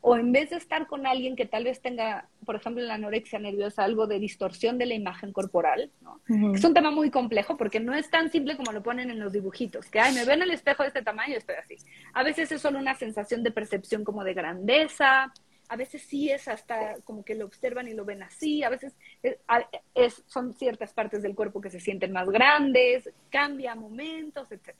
[0.02, 2.94] O en vez de estar con alguien que tal vez tenga, por ejemplo, en la
[2.94, 6.22] anorexia nerviosa, algo de distorsión de la imagen corporal, ¿no?
[6.54, 9.30] Es un tema muy complejo porque no es tan simple como lo ponen en los
[9.30, 11.76] dibujitos, que, ay, me veo en el espejo de este tamaño y estoy así.
[12.14, 15.34] A veces es solo una sensación de percepción como de grandeza,
[15.70, 18.92] a veces sí es hasta como que lo observan y lo ven así, a veces
[19.94, 24.74] es, son ciertas partes del cuerpo que se sienten más grandes, cambia momentos, etc.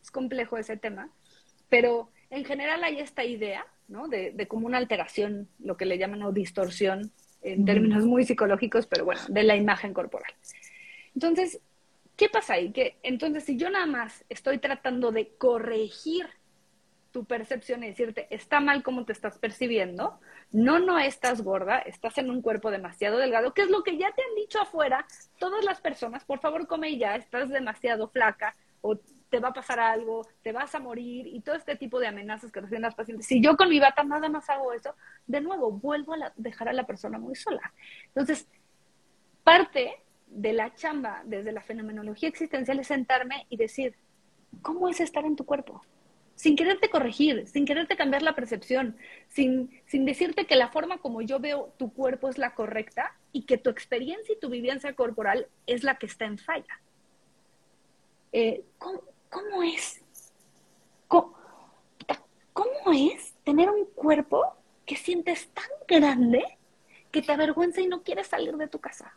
[0.00, 1.10] Es complejo ese tema,
[1.68, 4.06] pero en general hay esta idea, ¿no?
[4.06, 7.10] De, de como una alteración, lo que le llaman o distorsión,
[7.42, 10.32] en términos muy psicológicos, pero bueno, de la imagen corporal.
[11.12, 11.60] Entonces,
[12.16, 12.70] ¿qué pasa ahí?
[12.70, 16.28] Que entonces si yo nada más estoy tratando de corregir
[17.16, 20.20] tu percepción y decirte, está mal como te estás percibiendo,
[20.52, 24.12] no, no estás gorda, estás en un cuerpo demasiado delgado, que es lo que ya
[24.12, 25.06] te han dicho afuera
[25.38, 28.98] todas las personas, por favor come ya, estás demasiado flaca o
[29.30, 32.52] te va a pasar algo, te vas a morir y todo este tipo de amenazas
[32.52, 33.26] que reciben las pacientes.
[33.26, 34.94] Si yo con mi bata nada más hago eso,
[35.26, 37.72] de nuevo vuelvo a dejar a la persona muy sola.
[38.08, 38.46] Entonces,
[39.42, 43.94] parte de la chamba desde la fenomenología existencial es sentarme y decir,
[44.60, 45.82] ¿cómo es estar en tu cuerpo?
[46.36, 48.96] Sin quererte corregir, sin quererte cambiar la percepción,
[49.28, 53.46] sin, sin decirte que la forma como yo veo tu cuerpo es la correcta y
[53.46, 56.80] que tu experiencia y tu vivencia corporal es la que está en falla.
[58.32, 60.02] Eh, ¿cómo, es?
[61.08, 61.34] ¿Cómo,
[62.52, 64.44] ¿Cómo es tener un cuerpo
[64.84, 66.44] que sientes tan grande
[67.10, 69.14] que te avergüenza y no quieres salir de tu casa?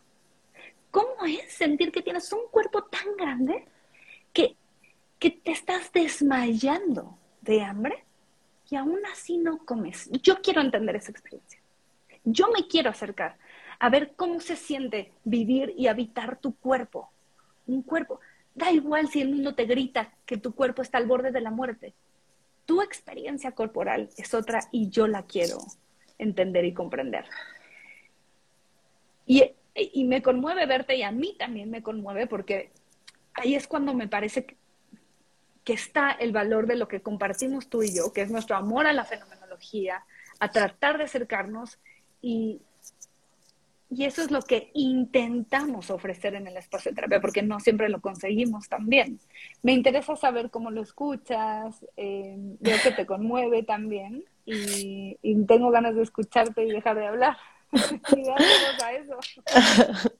[0.90, 3.66] ¿Cómo es sentir que tienes un cuerpo tan grande
[4.32, 4.56] que
[5.20, 8.06] que te estás desmayando de hambre
[8.70, 10.10] y aún así no comes.
[10.24, 11.60] Yo quiero entender esa experiencia.
[12.24, 13.38] Yo me quiero acercar
[13.80, 17.10] a ver cómo se siente vivir y habitar tu cuerpo.
[17.68, 18.20] Un cuerpo.
[18.56, 21.52] Da igual si el mundo te grita que tu cuerpo está al borde de la
[21.52, 21.94] muerte.
[22.66, 25.58] Tu experiencia corporal es otra y yo la quiero
[26.18, 27.26] entender y comprender.
[29.26, 29.44] Y,
[29.76, 32.72] y me conmueve verte y a mí también me conmueve porque
[33.34, 34.59] ahí es cuando me parece que
[35.70, 38.88] que está el valor de lo que compartimos tú y yo, que es nuestro amor
[38.88, 40.04] a la fenomenología,
[40.40, 41.78] a tratar de acercarnos
[42.24, 42.64] y,
[43.92, 47.88] y eso es lo que intentamos ofrecer en el espacio de terapia, porque no siempre
[47.88, 49.20] lo conseguimos también.
[49.62, 55.94] Me interesa saber cómo lo escuchas, eh, veo que te conmueve también y, tengo ganas
[55.94, 57.38] de escucharte y dejar de hablar.
[58.84, 59.20] a eso.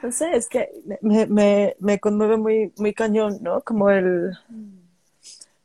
[0.00, 0.70] No sé, es que
[1.02, 3.60] me, me, me conmueve muy, muy cañón, ¿no?
[3.62, 4.77] Como el, mm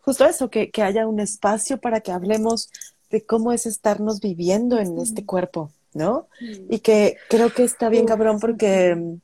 [0.03, 2.69] justo eso, que, que haya un espacio para que hablemos
[3.09, 6.27] de cómo es estarnos viviendo en este cuerpo, ¿no?
[6.69, 9.19] Y que creo que está bien cabrón porque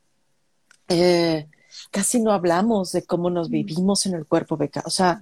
[0.87, 1.47] eh,
[1.91, 4.83] casi no hablamos de cómo nos vivimos en el cuerpo, Beca.
[4.85, 5.21] O sea,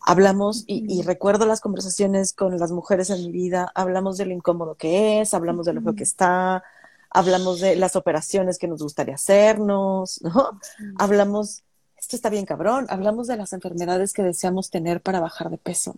[0.00, 4.74] hablamos, y, recuerdo las conversaciones con las mujeres en mi vida, hablamos de lo incómodo
[4.76, 6.62] que es, hablamos de lo feo que está,
[7.10, 10.60] hablamos de las operaciones que nos gustaría hacernos, ¿no?
[10.98, 11.62] Hablamos
[12.04, 15.94] esto está bien cabrón, hablamos de las enfermedades que deseamos tener para bajar de peso.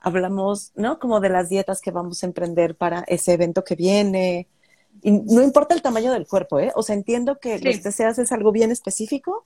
[0.00, 0.98] hablamos, ¿no?
[0.98, 4.48] Como de las dietas que vamos a emprender para ese evento que viene.
[5.00, 6.72] Y no importa el tamaño del cuerpo, ¿eh?
[6.74, 9.44] O sea, entiendo que lo que deseas es algo bien específico,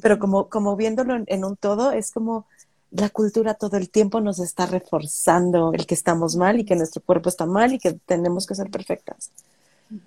[0.00, 2.46] pero como, como viéndolo en, un todo, es como
[2.90, 7.02] la cultura todo el tiempo nos está reforzando el que estamos mal y que nuestro
[7.02, 9.30] cuerpo está mal y que tenemos que ser perfectas.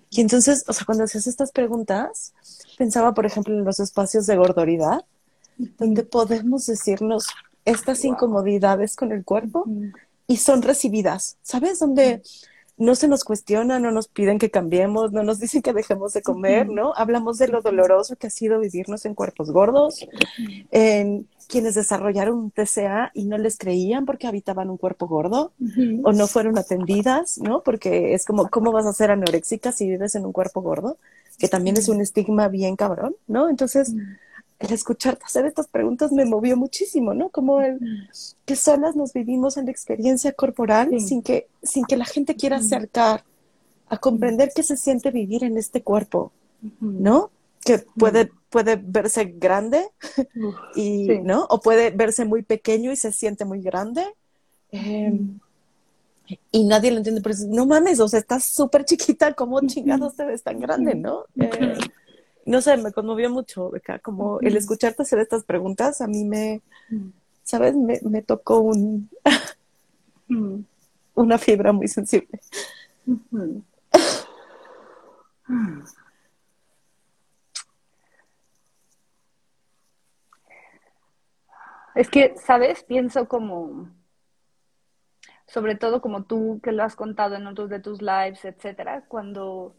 [0.10, 2.34] Y entonces, o sea, cuando haces estas preguntas,
[2.78, 5.06] pensaba, por ejemplo, en los espacios de gordoridad,
[5.78, 7.28] donde podemos decirnos
[7.66, 9.66] estas incomodidades con el cuerpo
[10.28, 11.80] y son recibidas, ¿sabes?
[11.80, 12.22] Donde
[12.78, 16.22] no se nos cuestiona, no nos piden que cambiemos, no nos dicen que dejemos de
[16.22, 16.94] comer, ¿no?
[16.96, 20.06] Hablamos de lo doloroso que ha sido vivirnos en cuerpos gordos,
[20.72, 25.54] en quienes desarrollaron un TCA y no les creían porque habitaban un cuerpo gordo
[26.04, 27.62] o no fueron atendidas, ¿no?
[27.62, 30.98] Porque es como, ¿cómo vas a ser anoréxica si vives en un cuerpo gordo?
[31.38, 33.50] Que también es un estigma bien cabrón, ¿no?
[33.50, 33.94] Entonces,
[34.60, 37.30] el escucharte hacer estas preguntas me movió muchísimo, ¿no?
[37.30, 38.08] Como el
[38.46, 42.58] que solas nos vivimos en la experiencia corporal sin, que, sin que la gente quiera
[42.58, 43.24] acercar
[43.88, 46.32] a comprender qué se siente vivir en este cuerpo,
[46.80, 47.32] ¿no?
[47.64, 49.90] Que puede, puede verse grande
[50.76, 51.46] y, ¿no?
[51.50, 54.06] O puede verse muy pequeño y se siente muy grande.
[54.72, 55.40] Em,
[56.52, 60.26] y nadie lo entiende, pero no mames, o sea, estás súper chiquita, ¿cómo chingados te
[60.26, 61.26] ves tan grande, no?
[61.40, 61.78] Eh,
[62.46, 66.62] no sé, me conmovió mucho, Beca, como el escucharte hacer estas preguntas, a mí me,
[66.90, 67.10] mm.
[67.44, 67.76] ¿sabes?
[67.76, 69.10] Me, tocó un,
[70.28, 70.60] mm.
[71.16, 72.40] una fibra muy sensible.
[81.96, 82.84] Es que, ¿sabes?
[82.84, 83.90] Pienso como,
[85.48, 89.76] sobre todo como tú que lo has contado en otros de tus lives, etcétera, cuando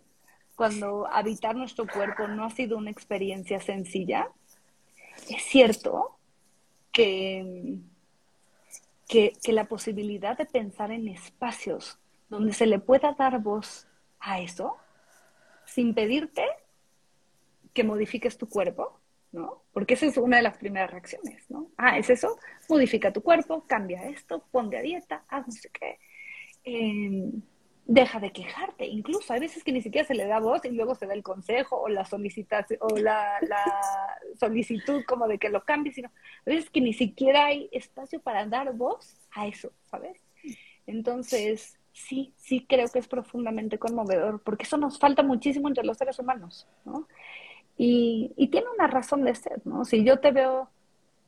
[0.57, 4.31] cuando habitar nuestro cuerpo no ha sido una experiencia sencilla,
[5.29, 6.19] es cierto
[6.91, 7.79] que,
[9.07, 11.99] que, la posibilidad de pensar en espacios
[12.31, 13.87] donde se le pueda dar voz
[14.19, 14.77] a eso,
[15.67, 16.43] sin pedirte
[17.75, 18.99] que modifiques tu cuerpo,
[19.33, 19.63] ¿no?
[19.73, 21.71] Porque esa es una de las primeras reacciones, ¿no?
[21.77, 22.39] Ah, es eso,
[22.69, 25.99] modifica tu cuerpo, cambia esto, ponte dieta, haz no sé qué.
[26.65, 27.43] Em,
[27.89, 30.97] deja de quejarte, incluso hay veces que ni siquiera se le da voz y luego
[30.97, 33.39] se da el consejo o la solicitación o la,
[34.41, 38.45] solicitud como de que lo cambie, sino a veces que ni siquiera hay espacio para
[38.47, 40.21] dar voz a eso, ¿sabes?
[40.87, 45.97] Entonces, sí, sí creo que es profundamente conmovedor, porque eso nos falta muchísimo entre los
[45.97, 47.07] seres humanos, ¿no?
[47.79, 49.85] Y, y tiene una razón de ser, ¿no?
[49.85, 50.69] Si yo te veo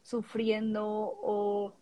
[0.02, 0.84] sufriendo
[1.22, 1.72] o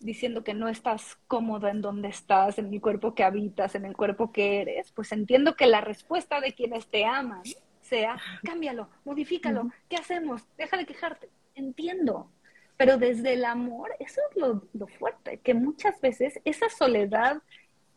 [0.00, 3.96] diciendo que no estás cómoda en donde estás, en el cuerpo que habitas, en el
[3.96, 7.42] cuerpo que eres, pues entiendo que la respuesta de quienes te aman
[7.80, 10.42] sea, cámbialo, modifícalo, ¿qué hacemos?
[10.56, 11.28] Deja de quejarte.
[11.54, 12.30] Entiendo.
[12.76, 17.42] Pero desde el amor, eso es lo, lo fuerte, que muchas veces esa soledad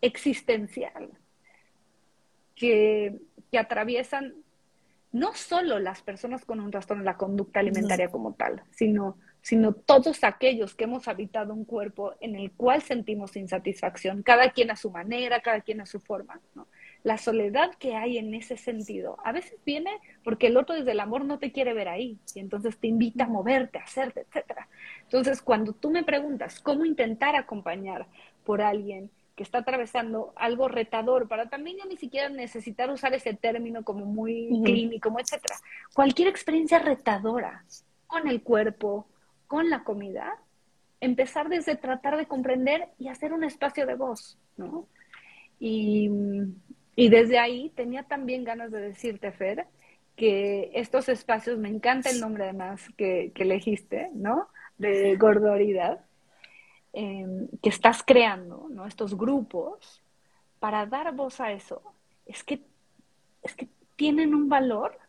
[0.01, 1.09] existencial
[2.53, 3.17] que,
[3.49, 4.35] que atraviesan
[5.13, 9.73] no solo las personas con un trastorno en la conducta alimentaria como tal, sino, sino
[9.73, 14.77] todos aquellos que hemos habitado un cuerpo en el cual sentimos insatisfacción, cada quien a
[14.77, 16.39] su manera, cada quien a su forma.
[16.55, 16.65] ¿no?
[17.03, 19.91] La soledad que hay en ese sentido a veces viene
[20.23, 23.25] porque el otro desde el amor no te quiere ver ahí y entonces te invita
[23.25, 24.61] a moverte, a hacerte, etc.
[25.03, 28.07] Entonces, cuando tú me preguntas cómo intentar acompañar
[28.45, 33.33] por alguien que está atravesando algo retador, para también ya ni siquiera necesitar usar ese
[33.33, 35.55] término como muy clínico, etcétera.
[35.93, 37.65] Cualquier experiencia retadora
[38.07, 39.07] con el cuerpo,
[39.47, 40.37] con la comida,
[40.99, 44.87] empezar desde tratar de comprender y hacer un espacio de voz, ¿no?
[45.59, 46.09] Y,
[46.95, 49.67] y desde ahí tenía también ganas de decirte, Fer,
[50.15, 54.47] que estos espacios, me encanta el nombre además que, que elegiste, ¿no?
[54.77, 55.99] De gordoridad
[56.95, 58.85] Em, que estás creando, ¿no?
[58.85, 60.03] estos grupos,
[60.59, 61.81] para dar voz a eso,
[62.27, 62.61] es que,
[63.41, 64.99] es que tienen un valor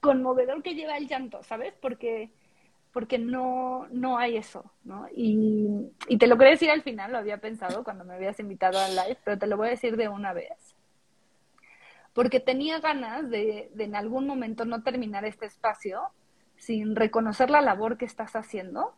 [0.00, 1.72] conmovedor que lleva el llanto, ¿sabes?
[1.80, 2.30] Porque,
[2.92, 5.06] porque no, no hay eso, ¿no?
[5.14, 8.78] Y, y, te lo quería decir al final, lo había pensado cuando me habías invitado
[8.78, 10.74] al live, pero te lo voy a decir de una vez.
[12.12, 16.02] Porque tenía ganas de, de en algún momento no terminar este espacio
[16.56, 18.94] sin reconocer la labor que estás haciendo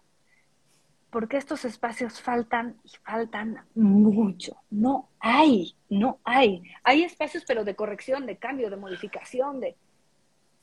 [1.12, 4.56] porque estos espacios faltan y faltan mucho.
[4.70, 6.62] No hay, no hay.
[6.84, 9.76] Hay espacios, pero de corrección, de cambio, de modificación, de...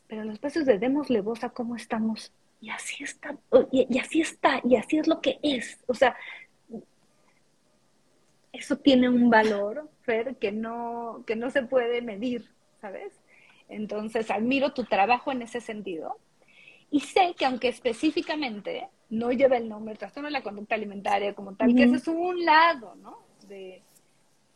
[0.07, 2.33] Pero los espacios de démosle voz a cómo estamos.
[2.61, 3.37] Y así está,
[3.71, 5.79] y, y así está, y así es lo que es.
[5.87, 6.15] O sea,
[8.51, 12.49] eso tiene un valor, Fer, que no, que no se puede medir,
[12.81, 13.13] ¿sabes?
[13.69, 16.17] Entonces, admiro tu trabajo en ese sentido.
[16.91, 21.53] Y sé que aunque específicamente no lleva el nombre, trastorno de la conducta alimentaria como
[21.53, 23.19] tal, que ese es un lado, ¿no?
[23.47, 23.83] De,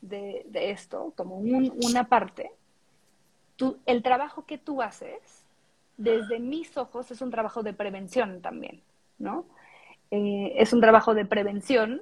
[0.01, 2.51] de, esto, como una parte.
[3.55, 5.42] Tú, el trabajo que tú haces,
[5.97, 8.81] desde mis ojos, es un trabajo de prevención también,
[9.17, 9.45] ¿no?
[10.11, 12.01] Eh, es un trabajo de prevención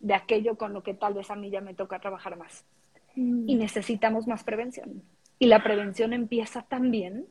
[0.00, 2.64] de aquello con lo que tal vez a mí ya me toca trabajar más.
[3.14, 5.02] Y necesitamos más prevención.
[5.38, 7.26] Y la prevención empieza también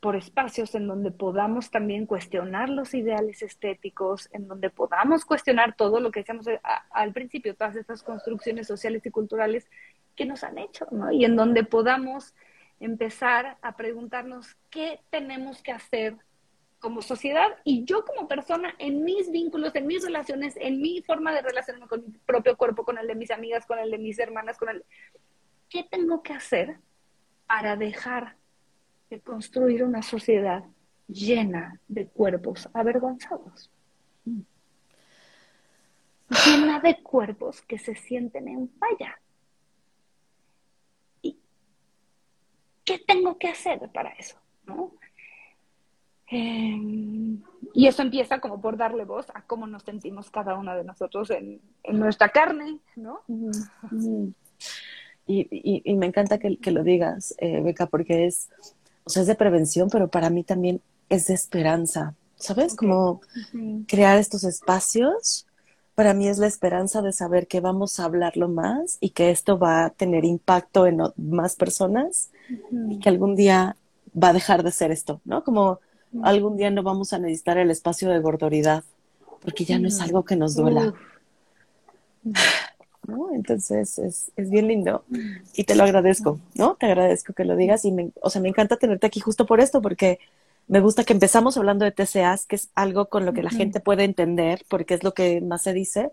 [0.00, 5.98] por espacios en donde podamos también cuestionar los ideales estéticos, en donde podamos cuestionar todo
[5.98, 6.60] lo que decíamos eh,
[6.90, 9.68] al principio, todas estas construcciones sociales y culturales
[10.14, 11.10] que nos han hecho, ¿no?
[11.10, 12.34] Y en donde podamos
[12.80, 16.16] empezar a preguntarnos qué tenemos que hacer
[16.78, 21.32] como sociedad y yo como persona en mis vínculos, en mis relaciones, en mi forma
[21.32, 24.18] de relacionarme con mi propio cuerpo, con el de mis amigas, con el de mis
[24.18, 24.84] hermanas, con el...
[25.68, 26.78] ¿Qué tengo que hacer
[27.46, 28.36] para dejar
[29.10, 30.64] de construir una sociedad
[31.08, 33.70] llena de cuerpos avergonzados.
[36.44, 39.18] Llena de cuerpos que se sienten en falla.
[42.88, 44.36] Qué tengo que hacer para eso?
[46.30, 47.42] Em,
[47.74, 51.30] y eso empieza como por darle voz a cómo nos sentimos cada uno de nosotros
[51.30, 53.20] en, nuestra carne, ¿no?
[55.26, 58.48] Y, me encanta que, lo digas, eh, Beca, porque es
[59.08, 62.76] o sea, es de prevención, pero para mí también es de esperanza, ¿sabes?
[62.76, 63.22] Como
[63.86, 65.46] crear estos espacios,
[65.98, 69.58] para mí es la esperanza de saber que vamos a hablarlo más y que esto
[69.58, 72.30] va a tener impacto en más personas
[72.88, 73.74] y que algún día
[74.14, 75.42] va a dejar de ser esto, ¿no?
[75.42, 75.80] Como
[76.22, 78.84] algún día no vamos a necesitar el espacio de gordoridad
[79.40, 80.94] porque ya no es algo que nos duela.
[83.08, 83.34] ¿No?
[83.34, 85.04] Entonces es, es, bien lindo
[85.54, 86.76] y te lo agradezco, ¿no?
[86.76, 89.58] Te agradezco que lo digas y me, o sea, me encanta tenerte aquí justo por
[89.58, 90.20] esto, porque
[90.68, 93.80] me gusta que empezamos hablando de TCAs, que es algo con lo que la gente
[93.80, 96.10] puede entender, porque es lo que más se dice,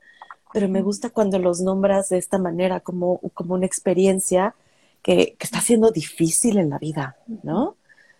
[0.53, 4.55] pero me gusta cuando los nombras de esta manera, como, como una experiencia
[5.01, 7.75] que, que está siendo difícil en la vida, ¿no?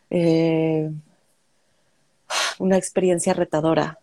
[0.10, 0.92] Eh,
[2.60, 4.00] una experiencia retadora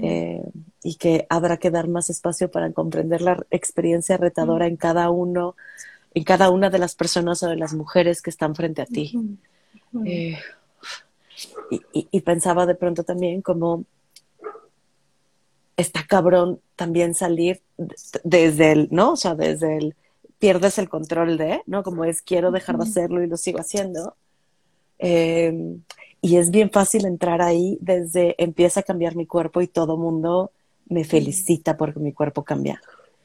[0.00, 0.42] eh,
[0.82, 5.54] y que habrá que dar más espacio para comprender la experiencia retadora en cada uno,
[6.14, 9.38] en cada una de las personas o de las mujeres que están frente a ti.
[10.06, 10.38] Eh,
[11.70, 13.84] y, pensaba de pronto también como
[15.76, 17.62] está cabrón también salir
[18.24, 19.12] desde el, ¿no?
[19.12, 19.94] O sea, desde el
[20.38, 21.82] pierdes el control de, ¿no?
[21.82, 24.16] Como es quiero dejar de hacerlo y lo sigo haciendo.
[24.98, 25.76] Eh,
[26.20, 30.52] y es bien fácil entrar ahí desde empieza a cambiar mi cuerpo y todo mundo
[30.86, 32.80] me felicita porque mi cuerpo cambia.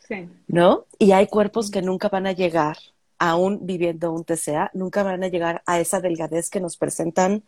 [0.07, 0.29] Sí.
[0.47, 0.85] ¿No?
[0.97, 2.77] Y hay cuerpos que nunca van a llegar,
[3.19, 7.43] aún viviendo un TCA, nunca van a llegar a esa delgadez que nos presentan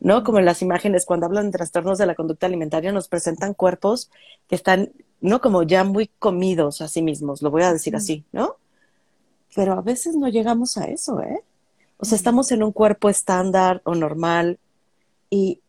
[0.00, 0.24] ¿no?
[0.24, 4.10] Como en las imágenes, cuando hablan de trastornos de la conducta alimentaria, nos presentan cuerpos
[4.48, 5.40] que están, ¿no?
[5.40, 8.56] Como ya muy comidos a sí mismos, lo voy a decir así, ¿no?
[9.54, 11.42] Pero a veces no llegamos a eso, ¿eh?
[11.98, 14.58] O sea, estamos en un cuerpo estándar o normal
[15.30, 15.60] y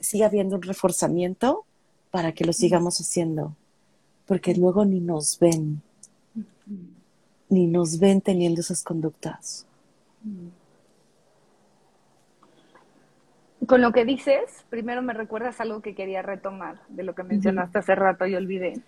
[0.00, 1.64] sigue habiendo un reforzamiento
[2.10, 3.54] para que lo sigamos haciendo,
[4.26, 5.82] porque luego ni nos ven,
[7.48, 9.66] ni nos ven teniendo esas conductas.
[13.66, 17.78] Con lo que dices, primero me recuerdas algo que quería retomar de lo que mencionaste
[17.78, 18.80] hace rato y olvidé.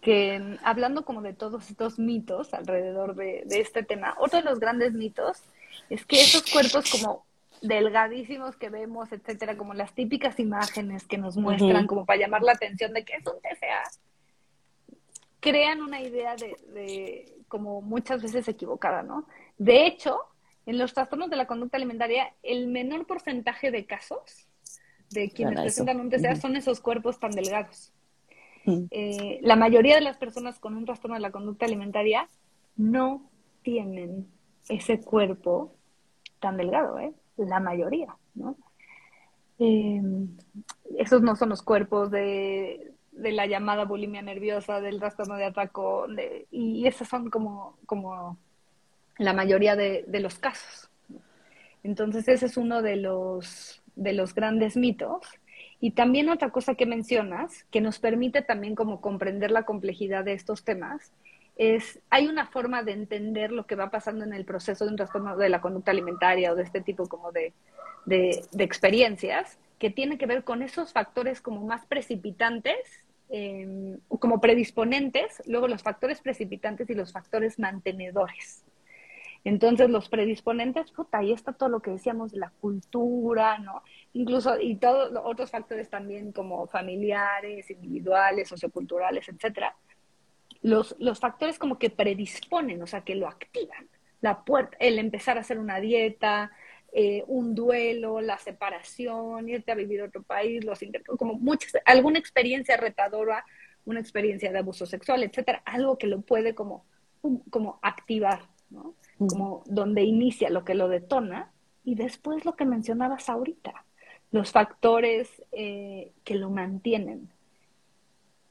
[0.00, 4.92] Que hablando como de todos estos mitos alrededor de, este tema, otro de los grandes
[4.92, 5.42] mitos
[5.88, 7.24] es que esos cuerpos como
[7.62, 12.52] delgadísimos que vemos, etcétera, como las típicas imágenes que nos muestran como para llamar la
[12.52, 14.98] atención de que es un TCA,
[15.40, 19.26] crean una idea de, de como muchas veces equivocada, ¿no?
[19.58, 20.20] De hecho,
[20.66, 24.46] en los trastornos de la conducta alimentaria, el menor porcentaje de casos
[25.10, 27.92] de quienes presentan un TCA son esos cuerpos tan delgados.
[28.66, 32.28] Eh, la mayoría de las personas con un trastorno de la conducta alimentaria
[32.76, 33.30] no
[33.62, 34.28] tienen
[34.68, 35.74] ese cuerpo
[36.38, 37.12] tan delgado, ¿eh?
[37.36, 38.56] La mayoría, ¿no?
[39.58, 40.00] Eh,
[40.98, 46.06] esos no son los cuerpos de, la llamada bulimia nerviosa, del trastorno de atraco,
[46.50, 48.38] y esos son como, como
[49.20, 50.90] la mayoría de, los casos.
[51.82, 55.26] Entonces ese es uno de los, de los grandes mitos.
[55.78, 60.32] Y también otra cosa que mencionas, que nos permite también como comprender la complejidad de
[60.32, 61.12] estos temas,
[61.56, 64.96] es, hay una forma de entender lo que va pasando en el proceso de un
[64.96, 67.52] trastorno de la conducta alimentaria o de este tipo como de,
[68.06, 72.78] de, experiencias, que tiene que ver con esos factores como más precipitantes,
[73.28, 78.64] eh, como predisponentes, luego los factores precipitantes y los factores mantenedores.
[79.44, 83.82] Entonces, los predisponentes, puta, ahí está todo lo que decíamos de la cultura, ¿no?
[84.12, 89.74] Incluso, y todos los otros factores también como familiares, individuales, socioculturales, etcétera.
[90.62, 93.88] Los, los factores como que predisponen, o sea, que lo activan.
[94.20, 96.50] La puerta, el empezar a hacer una dieta,
[96.92, 100.80] eh, un duelo, la separación, irte a vivir a otro país, los
[101.16, 103.44] como muchas, alguna experiencia retadora,
[103.84, 106.84] una experiencia de abuso sexual, etcétera, algo que lo puede como,
[107.48, 108.94] como activar, ¿no?
[109.28, 111.52] Como donde inicia lo que lo detona,
[111.84, 113.84] y después lo que mencionabas ahorita,
[114.30, 117.28] los factores eh, que lo mantienen.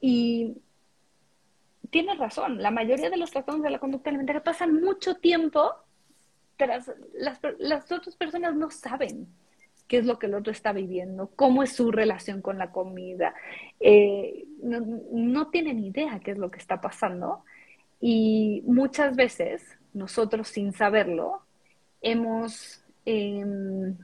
[0.00, 0.56] Y
[1.90, 5.72] tienes razón, la mayoría de los trastornos de la conducta alimentaria pasan mucho tiempo
[6.56, 9.26] tras las, las otras personas no saben
[9.88, 13.34] qué es lo que el otro está viviendo, cómo es su relación con la comida,
[13.80, 17.42] eh, no, no, tienen idea qué es lo que está pasando
[18.00, 21.42] y muchas veces nosotros sin saberlo,
[22.00, 23.96] hemos, em,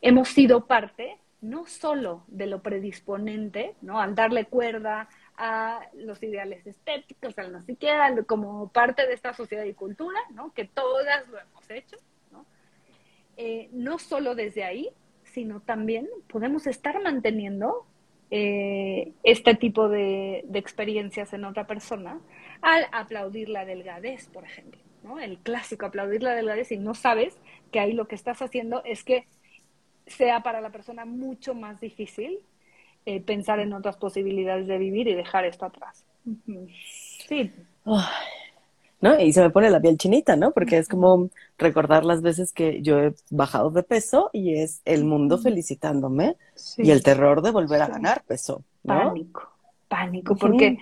[0.00, 4.00] hemos sido parte no solo de lo predisponente, ¿no?
[4.00, 9.64] Al darle cuerda a los ideales estéticos, al no siquiera, como parte de esta sociedad
[9.64, 10.52] y cultura, ¿no?
[10.52, 11.96] Que todas lo hemos hecho,
[12.32, 12.44] ¿no?
[13.36, 14.90] Eh, no solo desde ahí,
[15.22, 17.86] sino también podemos estar manteniendo
[18.30, 22.20] eh, este tipo de, experiencias en otra persona
[22.60, 24.80] al aplaudir la delgadez, por ejemplo.
[25.22, 27.38] El clásico, aplaudir la delgadez y no sabes
[27.72, 29.26] que ahí lo que estás haciendo es que
[30.06, 32.40] sea para la persona mucho más difícil
[33.06, 36.04] eh, pensar en otras posibilidades de vivir y dejar esto atrás.
[37.26, 37.50] Sí.
[39.00, 39.18] ¿No?
[39.20, 40.52] Y se me pone la piel chinita, ¿no?
[40.52, 45.04] Porque es como recordar las veces que yo he bajado de peso y es el
[45.04, 46.36] mundo felicitándome
[46.76, 49.52] y el terror de volver a ganar peso, Pánico,
[49.88, 50.78] pánico, porque,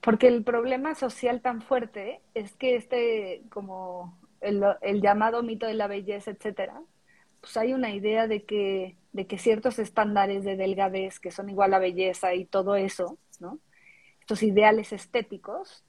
[0.00, 5.74] porque el problema social tan fuerte es que este, como el, el llamado mito de
[5.74, 6.82] la belleza, etcétera,
[7.40, 11.74] pues hay una idea de que, de que ciertos estándares de delgadez que son igual
[11.74, 13.58] a belleza y todo eso, ¿no?
[14.20, 15.84] Estos ideales estéticos,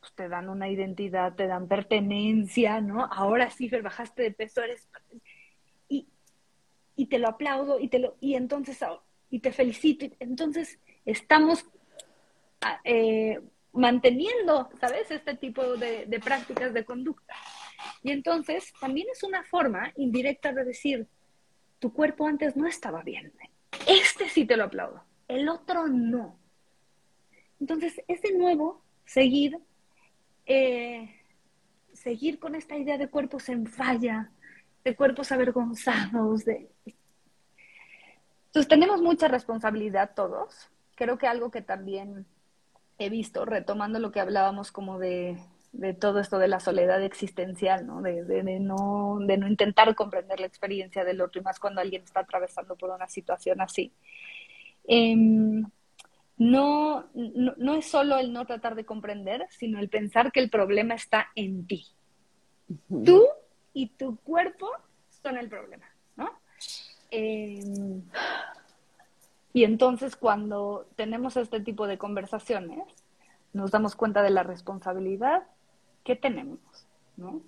[0.00, 3.04] pues te dan una identidad, te dan pertenencia, ¿no?
[3.04, 4.88] Ahora sí, Fer, bajaste de peso, eres...
[5.88, 6.08] Y,
[6.96, 8.16] y te lo aplaudo y te lo...
[8.20, 8.80] Y entonces,
[9.28, 10.06] y te felicito.
[10.18, 11.66] entonces, estamos
[12.62, 13.40] ah, eh,
[13.72, 15.10] manteniendo, ¿sabes?
[15.10, 17.34] Este tipo de, de prácticas de conducta.
[18.02, 21.06] Y entonces, también es una forma indirecta de decir,
[21.78, 23.32] tu cuerpo antes no estaba bien.
[23.86, 26.38] Este sí te lo aplaudo, el otro no.
[27.60, 29.58] Entonces, es de nuevo seguir
[30.52, 31.08] eh,
[31.92, 34.32] seguir con esta idea de cuerpos en falla,
[34.82, 36.44] de cuerpos avergonzados.
[36.44, 36.68] De...
[38.46, 40.68] Entonces tenemos mucha responsabilidad todos.
[40.96, 42.26] Creo que algo que también
[42.98, 45.38] he visto, retomando lo que hablábamos como de,
[46.00, 48.02] todo esto de la soledad existencial, ¿no?
[48.02, 49.18] De, ¿no?
[49.20, 52.90] de no intentar comprender la experiencia del otro y más cuando alguien está atravesando por
[52.90, 53.92] una situación así.
[54.88, 55.64] Em,
[56.40, 60.94] no, no, es solo el no tratar de comprender, sino el pensar que el problema
[60.94, 61.86] está en ti.
[63.04, 63.26] Tú
[63.74, 64.70] y tu cuerpo
[65.22, 65.84] son el problema,
[66.16, 66.30] ¿no?
[67.10, 68.02] Em,
[69.52, 72.84] y entonces cuando tenemos este tipo de conversaciones,
[73.52, 75.42] nos damos cuenta de la responsabilidad
[76.04, 76.58] que tenemos,
[77.18, 77.42] ¿no?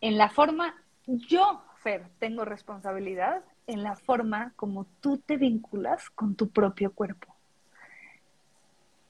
[0.00, 0.74] En la forma,
[1.06, 7.35] yo, Fer, tengo responsabilidad en la forma como tú te vinculas con tu propio cuerpo.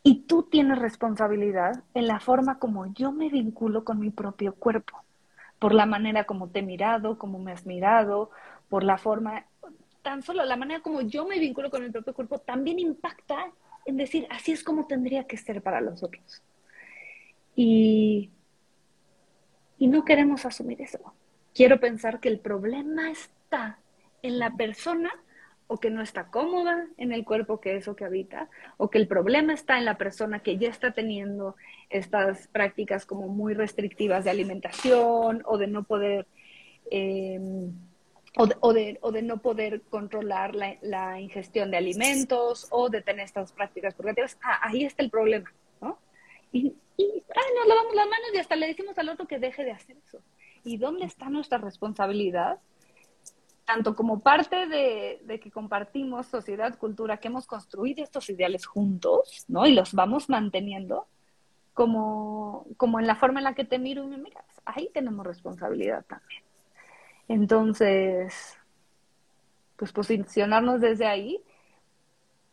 [0.06, 5.02] Y tú tienes responsabilidad en la forma como yo me vinculo con mi propio cuerpo,
[5.58, 8.30] por la manera como te he mirado, como me has mirado,
[8.68, 9.46] por la forma,
[10.02, 13.50] tan solo la manera como yo me vinculo con mi propio cuerpo también impacta
[13.84, 16.40] en decir, así es como tendría que ser para los otros.
[17.56, 18.30] Y,
[19.76, 21.00] y no queremos asumir eso.
[21.52, 23.80] Quiero pensar que el problema está
[24.22, 25.10] en la persona
[25.68, 29.08] o que no está cómoda en el cuerpo que eso que habita, o que el
[29.08, 31.56] problema está en la persona que ya está teniendo
[31.90, 36.26] estas prácticas como muy restrictivas de alimentación o de no poder
[36.90, 37.40] eh,
[38.36, 43.50] o, de, o, de, no poder controlar la, ingestión de alimentos o de tener estas
[43.52, 44.36] prácticas purgativas.
[44.42, 45.50] Ah, ahí está el problema,
[45.80, 45.98] ¿no?
[46.52, 47.22] Y, y
[47.56, 50.20] nos lavamos las manos y hasta le decimos al otro que deje de hacer eso.
[50.64, 52.58] ¿Y dónde está nuestra responsabilidad
[53.66, 59.66] tanto como parte de, que compartimos sociedad, cultura, que hemos construido estos ideales juntos, ¿no?
[59.66, 61.08] Y los vamos manteniendo,
[61.74, 64.46] como, como en la forma en la que te miro y me miras.
[64.64, 66.42] Ahí tenemos responsabilidad también.
[67.28, 68.56] Entonces,
[69.76, 71.42] pues posicionarnos desde ahí,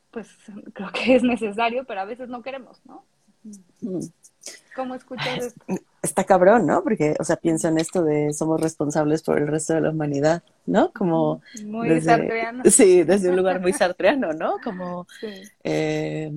[0.09, 0.36] pues
[0.74, 3.05] creo que es necesario, pero a veces no queremos, ¿no?
[4.74, 4.76] Mm.
[4.76, 5.65] ¿Cómo escuchas esto?
[6.01, 6.84] Está cabrón, ¿no?
[6.84, 10.43] Porque, o sea, pienso en esto de somos responsables por el resto de la humanidad,
[10.65, 10.91] ¿no?
[10.91, 11.41] Como...
[11.65, 12.63] Muy desde, sartreano.
[12.65, 14.57] Sí, desde un lugar muy sartreano, ¿no?
[14.63, 15.07] Como...
[15.63, 16.32] Eh,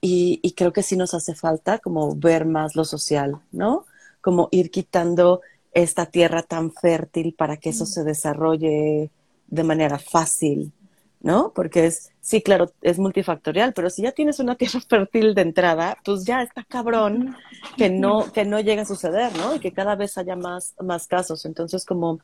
[0.00, 3.84] y, y creo que sí nos hace falta como ver más lo social, ¿no?
[4.20, 9.10] Como ir quitando esta tierra tan fértil para que eso se desarrolle
[9.48, 10.72] de manera fácil,
[11.20, 11.52] ¿no?
[11.54, 15.96] Porque es, sí, claro, es multifactorial, pero si ya tienes una tierra fértil de entrada,
[16.04, 17.36] pues ya está cabrón
[17.76, 19.54] que no, que no llegue a suceder, ¿no?
[19.54, 21.44] Y que cada vez haya más, más casos.
[21.46, 22.20] Entonces, como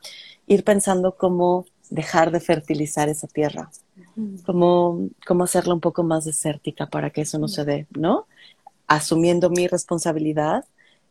[0.46, 3.70] ir pensando cómo dejar de fertilizar esa tierra,
[4.46, 8.26] cómo, cómo hacerla un poco más desértica para que eso no se dé, ¿no?
[8.86, 10.64] Asumiendo mi responsabilidad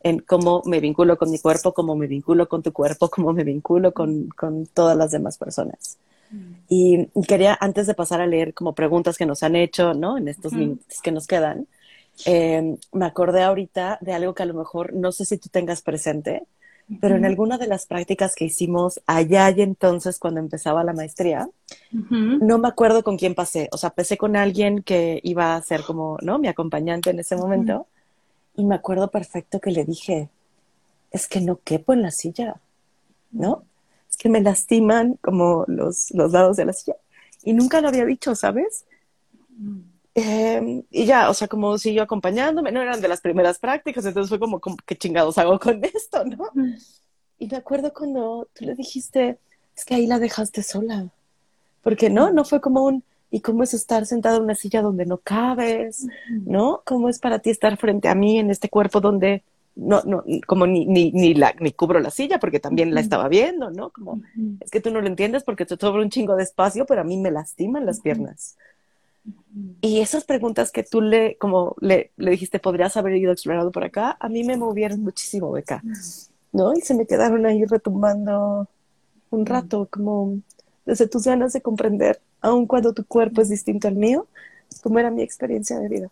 [0.03, 3.43] en cómo me vinculo con mi cuerpo, cómo me vinculo con tu cuerpo, cómo me
[3.43, 5.97] vinculo con, con todas las demás personas.
[6.69, 10.17] Y quería, antes de pasar a leer como preguntas que nos han hecho, ¿no?
[10.17, 11.67] En estos minutos que nos quedan,
[12.25, 15.81] em, me acordé ahorita de algo que a lo mejor no sé si tú tengas
[15.81, 16.43] presente,
[16.99, 21.47] pero en alguna de las prácticas que hicimos allá y entonces cuando empezaba la maestría,
[21.91, 23.69] no me acuerdo con quién pasé.
[23.71, 26.37] O sea, pasé con alguien que iba a ser como, ¿no?
[26.37, 27.87] Mi acompañante en ese momento.
[28.55, 30.29] Y me acuerdo perfecto que le dije,
[31.11, 32.55] es que no quepo en la silla,
[33.31, 33.63] ¿no?
[34.21, 36.95] Que me lastiman como los, los lados de la silla.
[37.41, 38.85] Y nunca lo había dicho, ¿sabes?
[40.13, 44.29] Em, y ya, o sea, como siguió acompañándome, no eran de las primeras prácticas, entonces
[44.29, 46.51] fue como, como ¿qué chingados hago con esto, no?
[47.39, 49.39] Y me acuerdo cuando tú le dijiste,
[49.75, 51.09] es que ahí la dejaste sola.
[51.81, 55.07] Porque no, no fue como un, y cómo es estar sentado en una silla donde
[55.07, 56.83] no cabes, ¿no?
[56.85, 59.41] ¿Cómo es para ti estar frente a mí en este cuerpo donde
[59.75, 63.27] no, no, como ni, ni, ni, la, ni cubro la silla porque también la estaba
[63.27, 63.89] viendo, ¿no?
[63.89, 64.21] Como,
[64.59, 67.03] es que tú no lo entiendes porque te sobra un chingo de espacio, pero a
[67.05, 68.57] mí me lastiman las piernas.
[69.81, 73.83] Y esas preguntas que tú le, como le, le dijiste, podrías haber ido explorado por
[73.83, 75.83] acá, a mí me movieron muchísimo, Beca,
[76.51, 76.73] ¿no?
[76.73, 78.67] Y se me quedaron ahí retumbando
[79.29, 80.39] un rato, como
[80.85, 84.27] desde tus ganas de comprender, aun cuando tu cuerpo es distinto al mío,
[84.81, 86.09] cómo era mi experiencia de vida,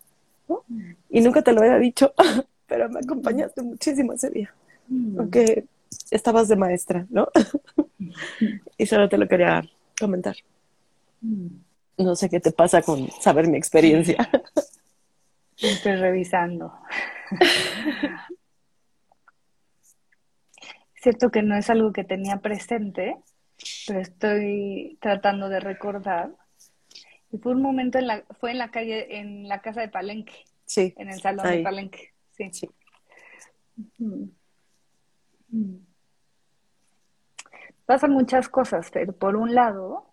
[0.48, 0.64] ¿no?
[1.08, 2.14] Y nunca te lo había dicho,
[2.70, 4.54] pero me acompañaste muchísimo ese día,
[5.16, 5.64] porque
[6.12, 7.28] estabas de maestra, ¿no?
[8.78, 9.68] y solo te lo quería
[9.98, 10.36] comentar.
[11.98, 14.16] No sé qué te pasa con saber mi experiencia.
[15.60, 16.72] Estoy revisando.
[20.94, 23.16] Cierto que no es algo que tenía presente,
[23.88, 26.30] pero estoy tratando de recordar.
[27.32, 30.44] Y fue un momento en la, fue en la calle, en la casa de Palenque.
[30.66, 30.94] Sí.
[30.96, 32.12] En el salón de Palenque.
[32.48, 32.68] Sí.
[33.96, 34.32] sí.
[37.86, 40.06] Pasan muchas cosas, pero por un lado,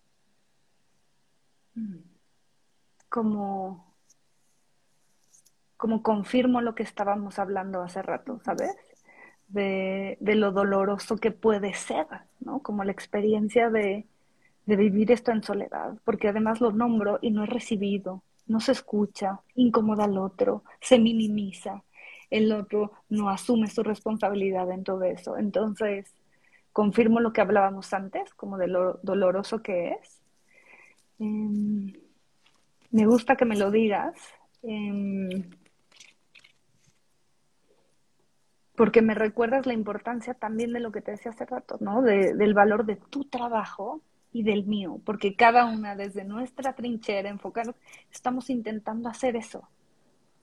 [3.09, 3.85] como,
[5.77, 8.75] como confirmo lo que estábamos hablando hace rato, ¿sabes?
[9.47, 12.07] De, de lo doloroso que puede ser,
[12.39, 12.59] ¿no?
[12.61, 14.05] Como la experiencia de,
[14.65, 18.73] de vivir esto en soledad, porque además lo nombro y no es recibido, no se
[18.73, 21.83] escucha, incomoda al otro, se minimiza,
[22.29, 25.37] el otro no asume su responsabilidad en todo eso.
[25.37, 26.13] Entonces,
[26.73, 30.21] confirmo lo que hablábamos antes, como de lo doloroso que es.
[31.19, 31.93] Em,
[32.91, 34.15] me gusta que me lo digas.
[34.63, 35.29] Em,
[38.75, 42.03] porque me recuerdas la importancia también de lo que te decía hace rato, ¿no?
[42.03, 44.01] del valor de tu trabajo
[44.31, 47.75] y del mío, porque cada una desde nuestra trinchera, enfocar,
[48.11, 49.67] estamos intentando hacer eso.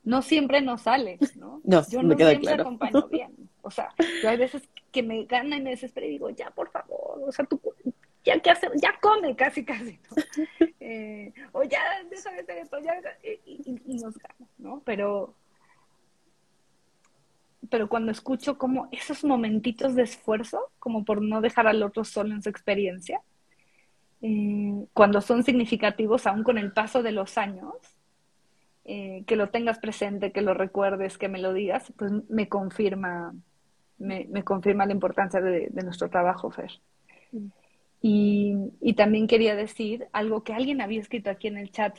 [0.05, 1.61] No siempre nos sale, ¿no?
[1.65, 3.33] yo no siempre acompaño bien.
[3.63, 3.89] O sea,
[4.23, 7.33] yo hay veces que me gana y me desespero y digo, ya, por favor, o
[7.33, 7.59] sea, tú
[8.25, 10.23] ya qué hacer, ya come casi casi, ¿no?
[10.87, 11.81] Eh, o ya
[12.11, 12.93] deja de hacer esto, ya,
[13.47, 14.83] y, y, nos gana, ¿no?
[14.85, 15.35] Pero,
[17.71, 22.35] pero cuando escucho como esos momentitos de esfuerzo, como por no dejar al otro solo
[22.35, 23.23] en su experiencia,
[24.21, 27.75] eh, cuando son significativos aún con el paso de los años,
[28.85, 33.35] eh, que lo tengas presente, que lo recuerdes, que me lo digas, pues me confirma,
[33.99, 36.70] me, me confirma la importancia de, de nuestro trabajo, Fer.
[37.32, 37.49] Mm.
[38.07, 41.97] Y, también quería decir algo que alguien había escrito aquí en el chat.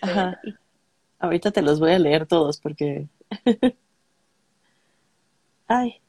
[1.17, 3.07] Ahorita te los voy a leer todos porque...
[5.67, 5.99] Ay.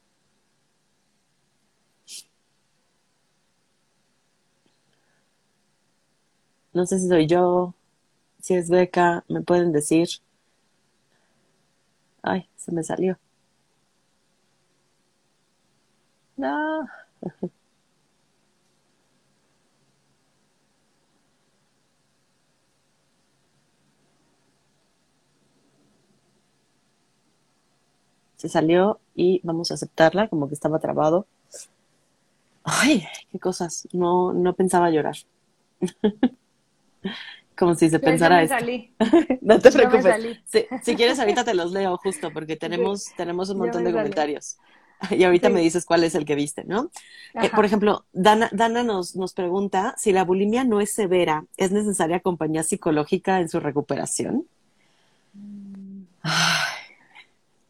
[6.73, 7.73] No sé si soy yo,
[8.39, 10.09] si es Beca, me pueden decir.
[12.21, 13.17] Ay, se me salió.
[16.37, 16.87] No.
[28.37, 31.25] se salió y vamos a aceptarla, como que estaba trabado.
[32.63, 35.15] Ay, qué cosas, no, no pensaba llorar.
[37.57, 38.55] como si se pensara esto.
[39.41, 40.39] no te preocupes.
[40.83, 44.57] Si, quieres ahorita te los leo justo porque tenemos, tenemos un montón de comentarios.
[45.11, 46.89] Y ahorita me dices cuál es el que viste, ¿no?
[47.35, 51.71] Eh, por ejemplo, Dana, Dana nos, nos pregunta si la bulimia no es severa, ¿es
[51.71, 54.47] necesaria compañía psicológica en su recuperación?
[56.23, 56.76] Ay,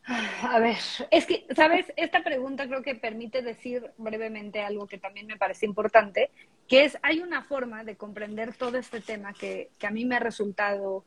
[0.41, 0.77] a ver,
[1.11, 1.91] es que, ¿sabes?
[1.97, 6.31] Esta pregunta creo que permite decir brevemente algo que también me parece importante,
[6.67, 10.15] que es, hay una forma de comprender todo este tema que, que a mí me
[10.15, 11.03] ha resultado,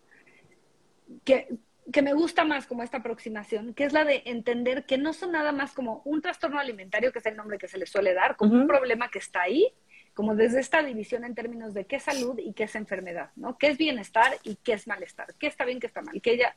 [1.25, 1.49] que,
[1.91, 5.33] que me gusta más como esta aproximación, que es la de entender que no son
[5.33, 8.37] nada más como un trastorno alimentario, que es el nombre que se le suele dar,
[8.37, 9.73] como un problema que está ahí,
[10.13, 13.57] como desde esta división en términos de qué es salud y qué es enfermedad, ¿no?
[13.57, 15.35] ¿Qué es bienestar y qué es malestar?
[15.39, 16.21] ¿Qué está bien, qué está mal?
[16.21, 16.55] Que ella,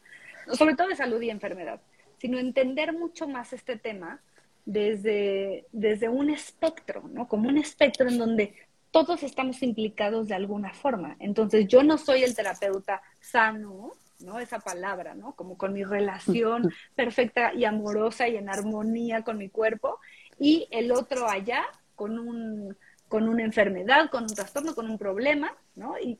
[0.52, 1.80] sobre todo de salud y enfermedad
[2.24, 4.22] sino entender mucho más este tema
[4.64, 7.28] desde, desde un espectro, ¿no?
[7.28, 8.56] Como un espectro en donde
[8.92, 11.18] todos estamos implicados de alguna forma.
[11.20, 14.40] Entonces, yo no soy el terapeuta sano, ¿no?
[14.40, 15.34] Esa palabra, ¿no?
[15.34, 20.00] Como con mi relación perfecta y amorosa y en armonía con mi cuerpo,
[20.40, 22.78] y el otro allá con un
[23.14, 26.00] con una enfermedad, con un trastorno, con un problema, ¿no?
[26.00, 26.18] Y,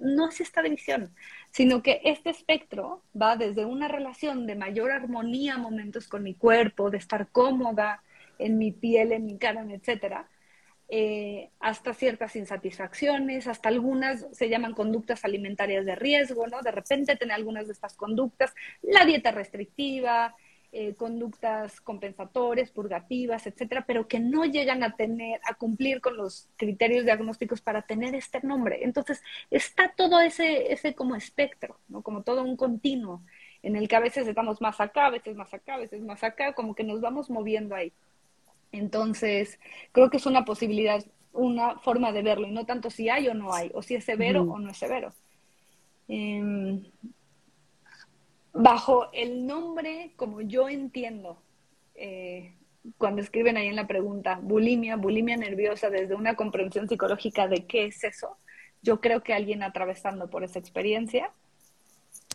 [0.00, 1.12] no es esta división,
[1.50, 6.88] sino que este espectro va desde una relación de mayor armonía, momentos con mi cuerpo,
[6.88, 8.04] de estar cómoda
[8.38, 10.28] en mi piel, en mi cara, etcétera,
[10.88, 16.62] eh, hasta ciertas insatisfacciones, hasta algunas se llaman conductas alimentarias de riesgo, ¿no?
[16.62, 20.36] De repente tener algunas de estas conductas, la dieta restrictiva,
[20.76, 26.48] eh, conductas compensatorias, purgativas, etcétera, pero que no llegan a tener, a cumplir con los
[26.56, 28.80] criterios diagnósticos para tener este nombre.
[28.82, 29.22] Entonces,
[29.52, 32.02] está todo ese, ese como espectro, ¿no?
[32.02, 33.22] Como todo un continuo,
[33.62, 36.24] en el que a veces estamos más acá, a veces más acá, a veces más
[36.24, 37.92] acá, como que nos vamos moviendo ahí.
[38.72, 39.60] Entonces,
[39.92, 43.34] creo que es una posibilidad, una forma de verlo, y no tanto si hay o
[43.34, 45.12] no hay, o si es severo o no es severo.
[46.08, 46.82] Em,
[48.54, 51.42] bajo el nombre, como yo entiendo,
[51.96, 52.54] eh,
[52.98, 57.86] cuando escriben ahí en la pregunta, bulimia, bulimia nerviosa, desde una comprensión psicológica de qué
[57.86, 58.38] es eso,
[58.80, 61.30] yo creo que alguien atravesando por esa experiencia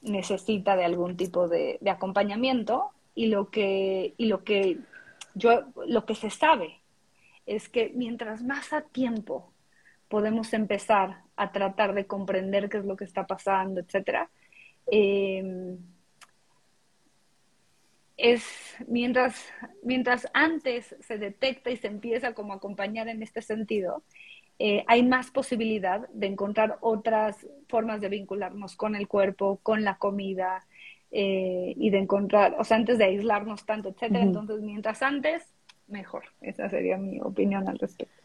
[0.02, 4.78] necesita de algún tipo de, acompañamiento y lo que, y lo que
[5.36, 6.80] yo, lo que se sabe
[7.46, 9.52] es que mientras más a tiempo
[10.10, 14.30] podemos empezar a tratar de comprender qué es lo que está pasando, etcétera,
[14.92, 15.78] eh,
[18.20, 18.44] es
[18.88, 19.46] mientras,
[19.84, 24.04] mientras antes se detecta y se empieza como a acompañar en este sentido,
[24.60, 29.98] eh, hay más posibilidad de encontrar otras formas de vincularnos con el cuerpo, con la
[29.98, 30.66] comida,
[31.12, 34.24] eh, y de encontrar, o sea, antes de aislarnos tanto, etcétera.
[34.24, 35.44] Entonces, mientras antes,
[35.88, 36.26] mejor.
[36.40, 38.19] Esa sería mi opinión al respecto.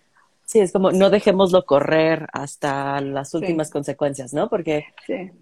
[0.55, 4.49] Sí, es como no dejémoslo correr hasta las últimas consecuencias, ¿no?
[4.49, 4.85] Porque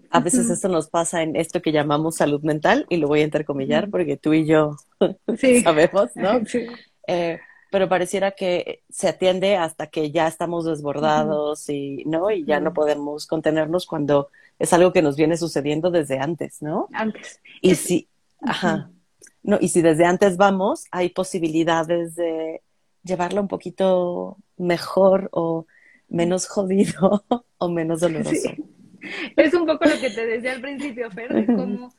[0.09, 3.25] a veces esto nos pasa en esto que llamamos salud mental, y lo voy a
[3.25, 4.75] intercomillar porque tú y yo
[5.63, 6.41] sabemos, ¿no?
[7.05, 7.37] Eh,
[7.69, 12.31] pero pareciera que se atiende hasta que ya estamos desbordados y, ¿no?
[12.31, 16.87] Y ya no podemos contenernos cuando es algo que nos viene sucediendo desde antes, ¿no?
[16.93, 17.41] Antes.
[17.61, 18.07] Y si,
[18.41, 18.89] ajá,
[19.43, 22.62] no, y si desde antes vamos, hay posibilidades de
[23.03, 25.65] llevarlo un poquito mejor o
[26.09, 27.23] menos jodido
[27.57, 28.49] o menos doloroso.
[29.35, 31.93] Es un poco lo que te decía al principio, Fer, de cómo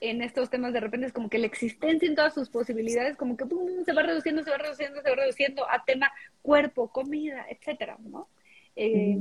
[0.00, 3.36] en estos temas de repente es como que la existencia en todas sus posibilidades como
[3.36, 3.44] que
[3.84, 8.28] se va reduciendo, se va reduciendo, se va reduciendo a tema cuerpo, comida, etcétera, ¿no?
[8.74, 9.18] Eh,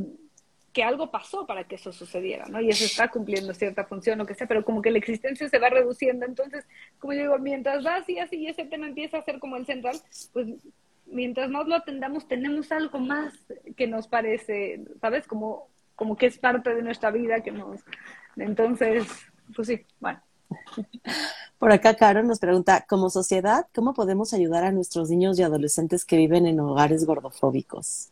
[0.73, 2.59] que algo pasó para que eso sucediera, ¿no?
[2.59, 5.57] Y eso está cumpliendo cierta función, lo que sea, pero como que la existencia se
[5.57, 6.25] va reduciendo.
[6.25, 6.65] Entonces,
[6.99, 9.65] como yo digo, mientras va así, así, y ese tema empieza a ser como el
[9.65, 9.95] central,
[10.33, 10.47] pues
[11.05, 13.33] mientras más lo atendamos, tenemos algo más
[13.75, 15.27] que nos parece, ¿sabes?
[15.27, 17.81] Como, como que es parte de nuestra vida, que nos...
[18.37, 19.05] Entonces,
[19.55, 20.21] pues sí, bueno.
[21.57, 26.05] Por acá, Caro nos pregunta, como sociedad, ¿cómo podemos ayudar a nuestros niños y adolescentes
[26.05, 28.11] que viven en hogares gordofóbicos?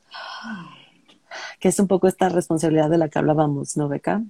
[1.60, 4.22] que es un poco esta responsabilidad de la que hablábamos, ¿no, Beca?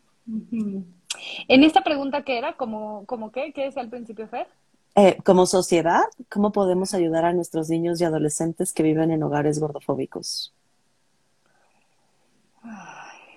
[1.47, 3.51] En esta pregunta ¿qué era, ¿como, como qué?
[3.53, 4.47] ¿Qué es al principio, Fer?
[4.95, 9.59] Eh, como sociedad, ¿cómo podemos ayudar a nuestros niños y adolescentes que viven en hogares
[9.59, 10.53] gordofóbicos?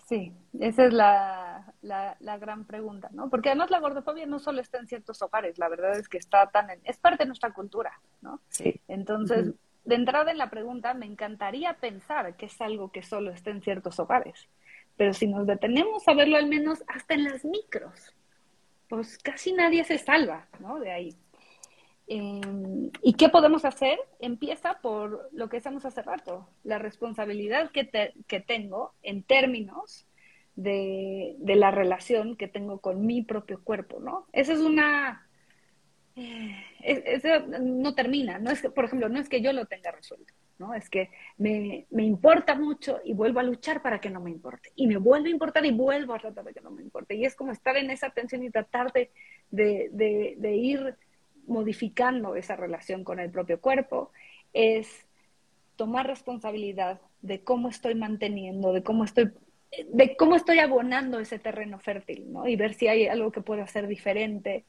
[0.06, 3.30] Sí, esa es la, la, gran pregunta, ¿no?
[3.30, 6.48] Porque además la gordofobia no solo está en ciertos hogares, la verdad es que está
[6.50, 8.40] tan en, es parte de nuestra cultura, ¿no?
[8.48, 8.80] Sí.
[8.86, 9.54] Entonces,
[9.84, 13.62] de entrada en la pregunta, me encantaría pensar que es algo que solo está en
[13.62, 14.48] ciertos hogares,
[14.96, 18.14] pero si nos detenemos a verlo al menos hasta en las micros,
[18.88, 20.78] pues casi nadie se salva, ¿no?
[20.78, 21.16] De ahí.
[22.08, 23.98] Em, ¿Y qué podemos hacer?
[24.20, 27.90] Empieza por lo que estamos hace rato, la responsabilidad que,
[28.26, 30.06] que tengo en términos
[30.54, 34.26] de, de, la relación que tengo con mi propio cuerpo, ¿no?
[34.32, 35.26] Esa es una
[36.82, 37.28] eso
[37.60, 40.72] no termina, no es que, por ejemplo, no es que yo lo tenga resuelto, ¿no?
[40.72, 44.70] Es que me, me, importa mucho y vuelvo a luchar para que no me importe.
[44.76, 47.16] Y me vuelve a importar y vuelvo a tratar de que no me importe.
[47.16, 49.10] Y es como estar en esa tensión y tratar de,
[49.50, 50.96] de, de, ir
[51.46, 54.10] modificando esa relación con el propio cuerpo.
[54.52, 55.06] Es
[55.76, 59.30] tomar responsabilidad de cómo estoy manteniendo, de cómo estoy
[59.88, 62.46] de cómo estoy abonando ese terreno fértil, ¿no?
[62.46, 64.64] Y ver si hay algo que puedo hacer diferente,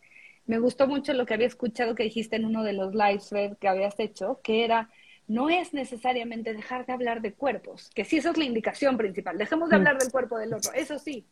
[0.48, 3.68] me gustó mucho lo que había escuchado que dijiste en uno de los lives que
[3.68, 4.90] habías hecho, que era,
[5.28, 9.38] no es necesariamente dejar de hablar de cuerpos, que sí, eso es la indicación principal,
[9.38, 11.26] dejemos de hablar del cuerpo del otro, eso sí,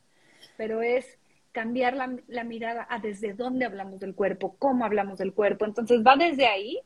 [0.57, 1.17] pero es
[1.55, 6.03] cambiar la, la mirada a desde dónde hablamos del cuerpo, cómo hablamos del cuerpo, entonces
[6.05, 6.79] va desde ahí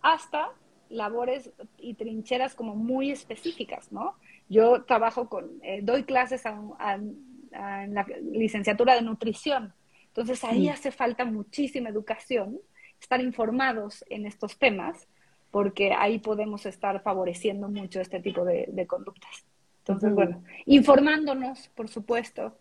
[0.00, 0.48] hasta
[0.88, 4.14] labores y trincheras como muy específicas, ¿no?
[4.48, 9.74] Yo trabajo con, eh, doy clases en la licenciatura de nutrición
[10.12, 12.58] entonces ahí hace falta muchísima educación,
[13.00, 15.08] estar informados en estos temas,
[15.50, 19.46] porque ahí podemos estar favoreciendo mucho este tipo de, conductas.
[19.78, 22.58] Entonces, bueno, informándonos, por supuesto.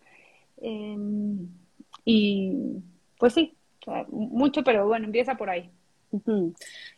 [0.62, 1.48] Em,
[2.06, 2.54] y
[3.20, 3.56] pues sí,
[4.10, 5.70] mucho, pero bueno, empieza por ahí.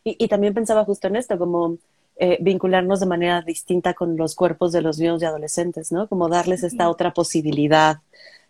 [0.04, 1.78] y, y, también pensaba justo en esto, como
[2.16, 6.08] eh, vincularnos de manera distinta con los cuerpos de los niños y adolescentes, ¿no?
[6.08, 8.02] Como darles esta otra posibilidad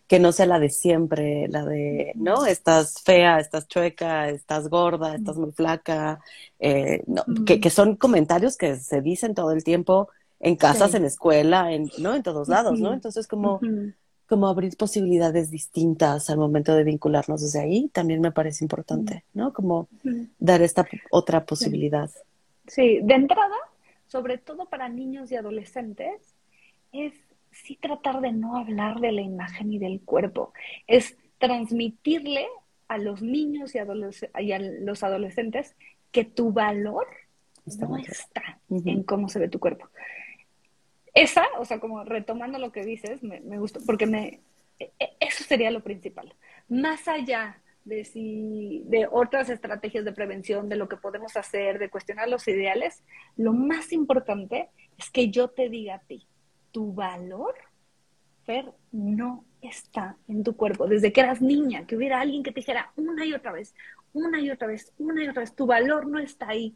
[0.07, 2.45] que no sea la de siempre, la de, ¿no?
[2.45, 6.19] Estás fea, estás chueca, estás gorda, estás muy flaca,
[6.59, 7.03] eh,
[7.45, 10.09] que, son comentarios que se dicen todo el tiempo
[10.39, 12.13] en casas, en escuela, en, ¿no?
[12.13, 12.93] En todos lados, ¿no?
[12.93, 13.59] Entonces, como,
[14.27, 19.53] como abrir posibilidades distintas al momento de vincularnos desde ahí, también me parece importante, ¿no?
[19.53, 19.87] Como
[20.39, 22.09] dar esta otra posibilidad.
[22.67, 23.55] Sí, de entrada,
[24.07, 26.35] sobre todo para niños y adolescentes,
[26.91, 27.13] es
[27.51, 30.53] sí tratar de no hablar de la imagen y del cuerpo,
[30.87, 32.47] es transmitirle
[32.87, 35.75] a los niños y, a los adolescentes
[36.11, 37.07] que tu valor
[37.79, 39.89] no está en cómo se ve tu cuerpo.
[41.15, 44.41] Esa, o sea, como retomando lo que dices, me, me gustó, porque me,
[44.79, 46.35] e, e, eso sería lo principal.
[46.69, 51.89] Más allá de si de otras estrategias de prevención, de lo que podemos hacer, de
[51.89, 53.03] cuestionar los ideales,
[53.37, 56.27] lo más importante es que yo te diga a ti,
[56.71, 57.55] tu valor,
[58.43, 60.87] Fer, no está en tu cuerpo.
[60.87, 63.73] Desde que eras niña, que hubiera alguien que te dijera una y otra vez,
[64.13, 66.75] una y otra vez, una y otra vez, tu valor no está ahí.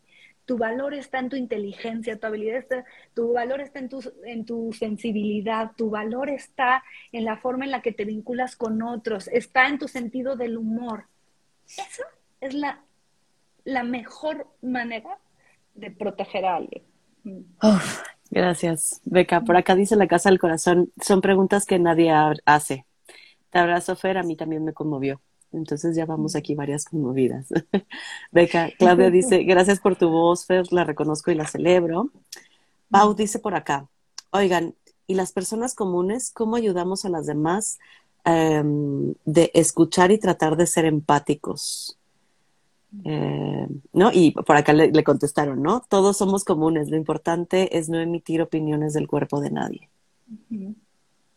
[0.49, 2.65] Tu valor está en tu inteligencia, tu habilidad
[3.13, 7.71] tu valor está en tu, en tu sensibilidad, tu valor está en la forma en
[7.71, 11.05] la que te vinculas con otros, está en tu sentido del humor.
[11.67, 12.01] Esa
[12.41, 12.81] es la,
[13.63, 15.19] la mejor manera
[15.75, 16.83] de proteger a alguien.
[18.31, 19.41] gracias, Beca.
[19.41, 22.11] Por acá dice la Casa del Corazón, son preguntas que nadie
[22.43, 22.87] hace.
[23.51, 25.21] Te abrazo, Fer, a mí también me conmovió.
[25.51, 27.47] Entonces ya vamos aquí varias conmovidas.
[28.31, 32.11] Beca, Claudia dice, gracias por tu voz, Fer, la reconozco y la celebro.
[32.89, 33.87] Pau dice por acá,
[34.31, 34.75] oigan,
[35.07, 37.79] ¿y las personas comunes cómo ayudamos a las demás
[38.25, 41.97] em, de escuchar y tratar de ser empáticos?
[43.03, 44.11] Eh, ¿No?
[44.11, 45.83] Y por acá le, contestaron, ¿no?
[45.87, 49.89] Todos somos comunes, lo importante es no emitir opiniones del cuerpo de nadie.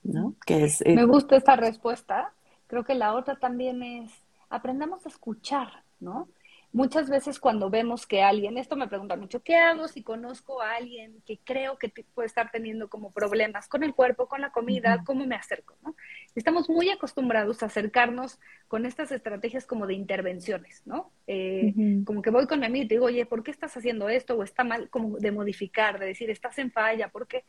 [0.02, 0.34] ¿No?
[0.46, 2.32] Que es, eh, Me gusta esta respuesta
[2.72, 4.10] Creo que la otra también es,
[4.48, 6.30] aprendamos a escuchar, ¿no?
[6.72, 10.76] Muchas veces cuando vemos que alguien, esto me pregunta mucho, ¿qué hago si conozco a
[10.76, 15.02] alguien que creo que puede estar teniendo como problemas con el cuerpo, con la comida,
[15.04, 15.76] cómo me acerco?
[15.82, 15.94] ¿no?
[16.34, 21.12] Estamos muy acostumbrados a acercarnos con estas estrategias como de intervenciones, ¿no?
[21.26, 21.74] Eh,
[22.06, 24.34] como que voy con mi amigo y te digo, oye, ¿por qué estás haciendo esto?
[24.34, 27.44] O está mal, como de modificar, de decir, estás en falla, ¿por qué?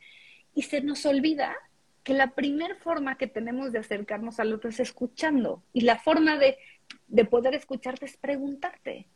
[0.54, 1.56] Y se nos olvida
[2.04, 5.62] que la primera forma que tenemos de acercarnos al otro es escuchando.
[5.72, 6.58] Y la forma de,
[7.24, 9.06] poder escucharte es preguntarte,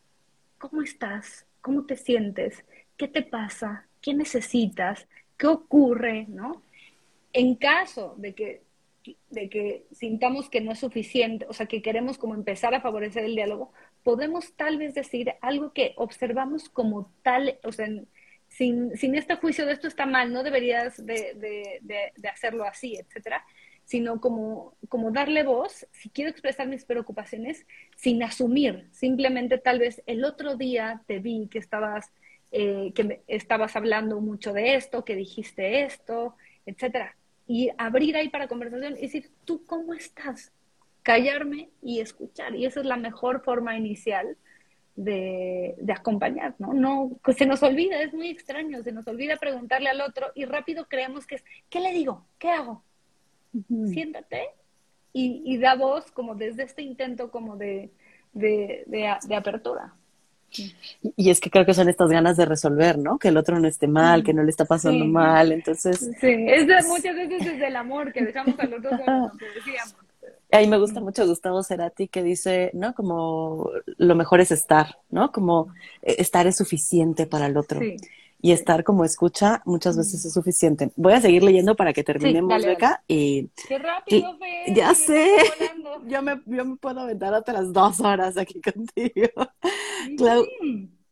[0.57, 1.45] ¿cómo estás?
[1.61, 2.65] ¿Cómo te sientes?
[2.97, 3.87] ¿Qué te pasa?
[4.01, 5.07] ¿Qué necesitas?
[5.37, 6.25] ¿Qué ocurre?
[6.27, 6.63] ¿No?
[7.31, 8.63] En caso de que,
[9.29, 13.23] de que sintamos que no es suficiente, o sea, que queremos como empezar a favorecer
[13.23, 13.71] el diálogo,
[14.03, 17.87] podemos tal vez decir algo que observamos como tal, o sea,
[18.59, 21.81] sin, sin este juicio de esto está mal, no deberías de,
[22.29, 23.45] hacerlo así, etcétera,
[23.85, 30.03] sino como, como darle voz, si quiero expresar mis preocupaciones, sin asumir, simplemente tal vez
[30.07, 32.11] el otro día te vi que estabas,
[32.51, 36.35] eh, que estabas hablando mucho de esto, que dijiste esto,
[36.65, 37.15] etcétera,
[37.47, 40.51] y abrir ahí para conversación y decir, ¿tú cómo estás?
[41.01, 44.35] Callarme y escuchar, y esa es la mejor forma inicial
[44.99, 46.73] de, acompañar, ¿no?
[46.73, 50.45] No, pues se nos olvida, es muy extraño, se nos olvida preguntarle al otro y
[50.45, 52.25] rápido creemos que es, ¿qué le digo?
[52.37, 52.83] ¿Qué hago?
[53.91, 54.49] Siéntate
[55.13, 57.91] y, da voz como desde este intento como de,
[58.33, 59.93] de, apertura.
[61.15, 63.17] Y es que creo que son estas ganas de resolver, ¿no?
[63.17, 66.11] Que el otro no esté mal, que no le está pasando mal, entonces...
[66.19, 69.95] Sí, es de, muchas veces desde el amor que dejamos al otro como decíamos.
[70.51, 72.93] Ahí me gusta mucho Gustavo Cerati que dice, ¿no?
[72.95, 75.31] Como lo mejor es estar, ¿no?
[75.31, 77.79] Como eh, estar es suficiente para el otro.
[78.41, 80.91] Y estar como escucha muchas veces es suficiente.
[80.95, 83.03] Voy a seguir leyendo para que terminemos, Beca.
[83.07, 84.37] Y, ¡Qué rápido,
[84.73, 85.29] Ya sé.
[86.07, 89.29] Yo me, yo me puedo aventar otras dos horas aquí contigo.
[90.17, 90.45] Clau,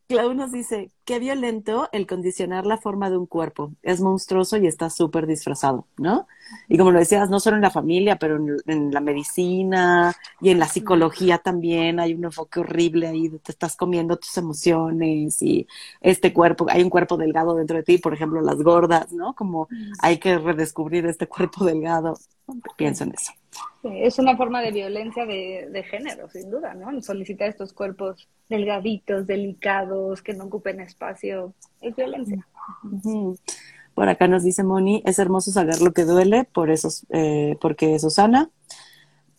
[0.08, 3.74] Clau nos dice, qué violento el condicionar la forma de un cuerpo.
[3.82, 6.26] Es monstruoso y está súper disfrazado, ¿no?
[6.66, 10.58] Y como lo decías, no solo en la familia, pero en, la medicina y en
[10.58, 15.66] la psicología también hay un enfoque horrible ahí, te estás comiendo tus emociones y
[16.00, 19.34] este cuerpo, hay un cuerpo delgado dentro de ti, por ejemplo, las gordas, ¿no?
[19.34, 19.68] Como
[20.00, 22.18] hay que redescubrir este cuerpo delgado.
[22.78, 23.32] Pienso en eso.
[23.82, 27.00] Es una forma de violencia de, género, sin duda, ¿no?
[27.02, 32.46] Solicitar estos cuerpos delgaditos, delicados, que no ocupen espacio, es violencia.
[33.94, 37.94] Por acá nos dice Moni, es hermoso saber lo que duele, por eso, eh, porque
[37.94, 38.50] es Susana.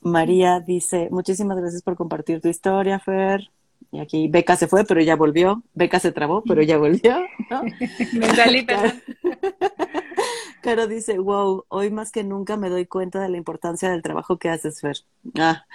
[0.02, 3.50] María dice, muchísimas gracias por compartir tu historia, Fer.
[3.92, 5.64] Y aquí Beca se fue, pero ya volvió.
[5.74, 7.18] Beca se trabó, pero ya volvió.
[8.14, 9.02] me salí, perdón.
[10.62, 14.38] Caro dice, wow, hoy más que nunca me doy cuenta de la importancia del trabajo
[14.38, 14.98] que haces, Fer.
[15.38, 15.66] Ah,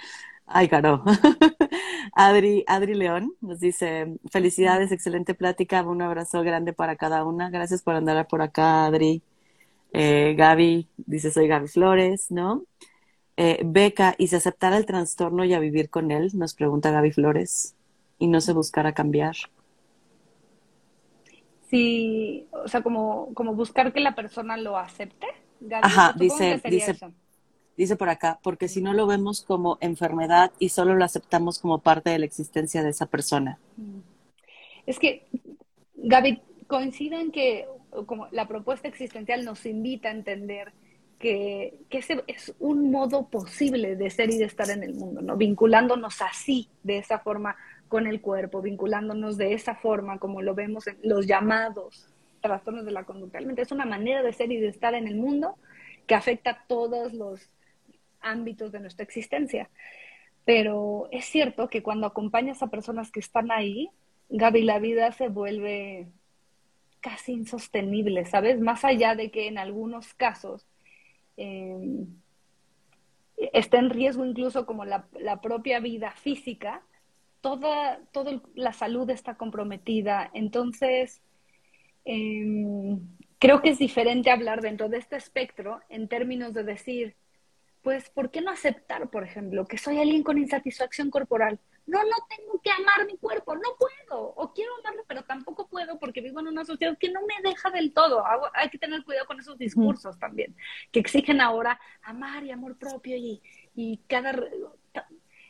[0.45, 1.03] ay, Caro.
[2.13, 7.49] Adri, Adri León nos dice, felicidades, excelente plática, un abrazo grande para cada una.
[7.49, 9.23] Gracias por andar por acá, Adri.
[9.93, 12.63] Eh, Gaby dice, soy Gaby Flores, ¿no?
[13.37, 16.31] Eh, Beca, ¿y si aceptara el trastorno y a vivir con él?
[16.35, 17.75] Nos pregunta Gaby Flores.
[18.19, 19.35] Y no se buscara cambiar.
[21.69, 25.27] Sí, o sea, como, como buscar que la persona lo acepte.
[25.81, 26.95] Ajá, dice, dice,
[27.75, 31.79] dice por acá, porque si no lo vemos como enfermedad y solo lo aceptamos como
[31.79, 33.57] parte de la existencia de esa persona.
[33.77, 33.99] Mm.
[34.85, 35.27] Es que,
[35.95, 37.67] Gaby, coinciden que
[38.05, 40.73] como la propuesta existencial nos invita a entender
[41.17, 45.37] que, ese es un modo posible de ser y de estar en el mundo, ¿no?
[45.37, 47.55] Vinculándonos así, de esa forma,
[47.95, 52.09] con el cuerpo, vinculándonos de esa forma, como lo vemos en los llamados
[52.41, 53.37] trastornos de la conducta.
[53.37, 55.55] Realmente es una manera de ser y de estar en el mundo
[56.05, 57.49] que afecta todos los
[58.19, 59.69] ámbitos de nuestra existencia.
[60.43, 63.89] Pero es cierto que cuando acompañas a personas que están ahí,
[64.27, 66.09] Gaby, la vida se vuelve
[66.99, 68.59] casi insostenible, ¿sabes?
[68.59, 70.67] Más allá de que en algunos casos
[71.37, 72.05] eh,
[73.37, 75.07] está en riesgo incluso como la,
[75.41, 76.81] propia vida física,
[77.45, 80.31] toda, toda la salud está comprometida.
[80.33, 81.21] Entonces,
[82.03, 82.99] em,
[83.37, 87.15] creo que es diferente hablar dentro de este espectro en términos de decir,
[87.83, 91.59] pues, ¿por qué no aceptar, por ejemplo, que soy alguien con insatisfacción corporal?
[91.87, 95.99] no, no tengo que amar mi cuerpo, no puedo, o quiero amarlo, pero tampoco puedo
[95.99, 98.23] porque vivo en una sociedad que no me deja del todo.
[98.53, 100.55] Hay que tener cuidado con esos discursos también,
[100.91, 103.41] que exigen ahora amar y amor propio y,
[103.75, 104.33] y cada...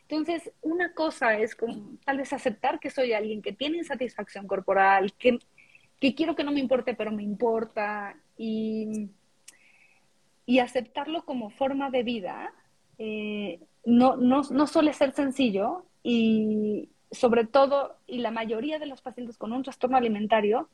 [0.08, 5.14] Entonces, una cosa es como, tal vez aceptar que soy alguien que tiene insatisfacción corporal,
[5.14, 5.40] que,
[6.00, 9.10] que quiero que no me importe, pero me importa, y,
[10.46, 12.54] y aceptarlo como forma de vida.
[13.00, 19.02] Eh, no, no, no suele ser sencillo, y sobre todo, y la mayoría de los
[19.02, 20.70] pacientes con un trastorno alimentario,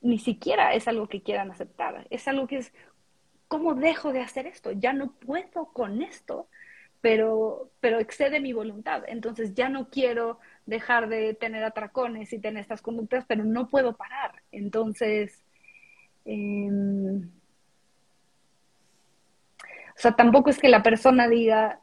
[0.00, 2.06] ni siquiera es algo que quieran aceptar.
[2.08, 2.72] Es algo que es,
[3.46, 4.72] ¿cómo dejo de hacer esto?
[4.72, 6.48] Ya no puedo con esto,
[7.00, 9.04] pero, pero excede mi voluntad.
[9.06, 13.96] Entonces ya no quiero dejar de tener atracones y tener estas conductas, pero no puedo
[13.96, 14.42] parar.
[14.52, 15.42] Entonces,
[16.24, 17.30] em,
[19.62, 21.80] o sea, tampoco es que la persona diga,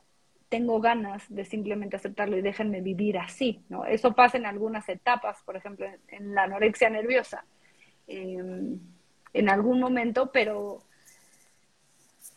[0.50, 3.86] tengo ganas de simplemente aceptarlo y déjenme vivir así, ¿no?
[3.86, 7.46] Eso pasa en algunas etapas, por ejemplo, en, la anorexia nerviosa,
[8.08, 8.80] em,
[9.34, 10.87] en algún momento, pero,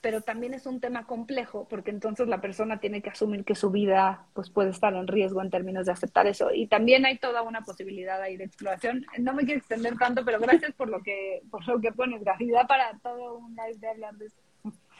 [0.00, 3.70] pero también es un tema complejo, porque entonces la persona tiene que asumir que su
[3.70, 6.50] vida pues, puede estar en riesgo en términos de aceptar eso.
[6.52, 9.04] Y también hay toda una posibilidad ahí de exploración.
[9.18, 12.66] No me quiero extender tanto, pero gracias por lo que, por lo que pones, Gafida,
[12.66, 14.36] para todo un live de hablar de eso.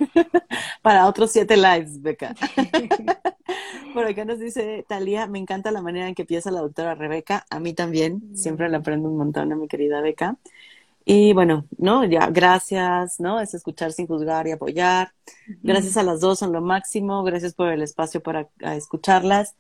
[0.83, 2.35] Para otros siete lives, Beca.
[3.95, 7.45] Por acá nos dice Talía, me encanta la manera en que piensa la doctora Rebeca.
[7.51, 10.37] A mí también, siempre le aprendo un montón a mi querida Beca.
[11.13, 12.05] Y bueno, ¿no?
[12.05, 13.41] Ya, gracias, ¿no?
[13.41, 15.13] Es escuchar sin juzgar y apoyar.
[15.61, 17.25] Gracias a las dos, son lo máximo.
[17.25, 19.57] Gracias por el espacio para escucharlas.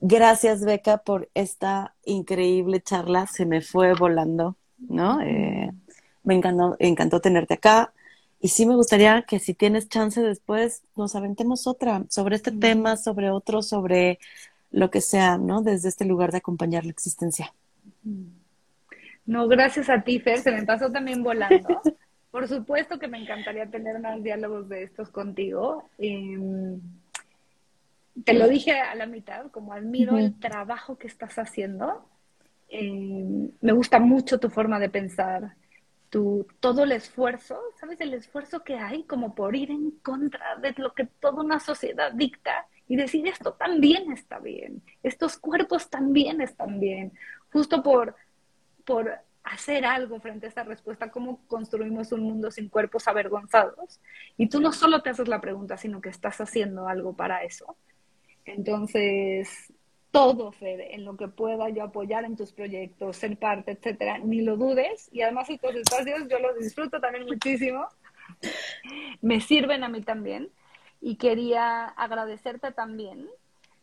[0.00, 3.26] Gracias, Beca, por esta increíble charla.
[3.26, 5.20] Se me fue volando, ¿no?
[5.20, 5.72] Eh,
[6.22, 7.92] me encantó, encantó tenerte acá.
[8.40, 12.96] Y sí me gustaría que si tienes chance después nos aventemos otra sobre este tema,
[12.96, 14.20] sobre otro, sobre
[14.70, 15.60] lo que sea, ¿no?
[15.60, 17.52] Desde este lugar de acompañar la existencia.
[19.26, 21.80] No, gracias a ti, Fer, se me pasó también volando.
[22.30, 25.88] Por supuesto que me encantaría tener más diálogos de estos contigo.
[25.98, 26.80] Em,
[28.24, 32.08] te lo dije a la mitad, como admiro el trabajo que estás haciendo.
[32.68, 35.54] Em, me gusta mucho tu forma de pensar
[36.60, 38.00] todo el esfuerzo, ¿sabes?
[38.00, 42.12] El esfuerzo que hay como por ir en contra de lo que toda una sociedad
[42.12, 47.12] dicta y decir esto también está bien, estos cuerpos también están bien,
[47.52, 48.14] justo por,
[48.84, 49.12] por
[49.44, 54.00] hacer algo frente a esta respuesta, cómo construimos un mundo sin cuerpos avergonzados.
[54.38, 57.76] Y tú no solo te haces la pregunta, sino que estás haciendo algo para eso.
[58.46, 59.72] Entonces,
[60.10, 64.40] todo, Fede, en lo que pueda yo apoyar en tus proyectos, ser parte, etcétera, ni
[64.40, 65.08] lo dudes.
[65.12, 67.86] Y además estos espacios yo los disfruto también muchísimo.
[69.20, 70.50] Me sirven a mí también.
[71.00, 73.28] Y quería agradecerte también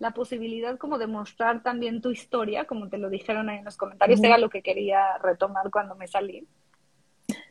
[0.02, 3.78] la posibilidad como de mostrar también tu historia, como te lo dijeron ahí en los
[3.78, 6.48] comentarios, era lo que quería retomar cuando me salí.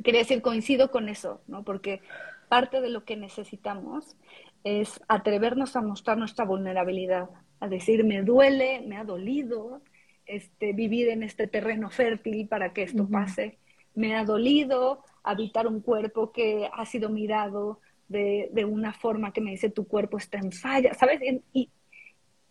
[0.03, 1.63] Quería decir, coincido con eso, ¿no?
[1.63, 2.01] Porque
[2.49, 4.17] parte de lo que necesitamos
[4.65, 7.31] es atrevernos a mostrar nuestra vulnerabilidad,
[7.61, 9.81] a decir, me duele, me ha dolido,
[10.27, 13.59] este, vivir en este terreno fértil para que esto pase.
[13.95, 17.79] Me ha dolido habitar un cuerpo que ha sido mirado
[18.09, 21.21] de, de una forma que me dice tu cuerpo está en falla, ¿sabes?
[21.23, 21.71] Y, y,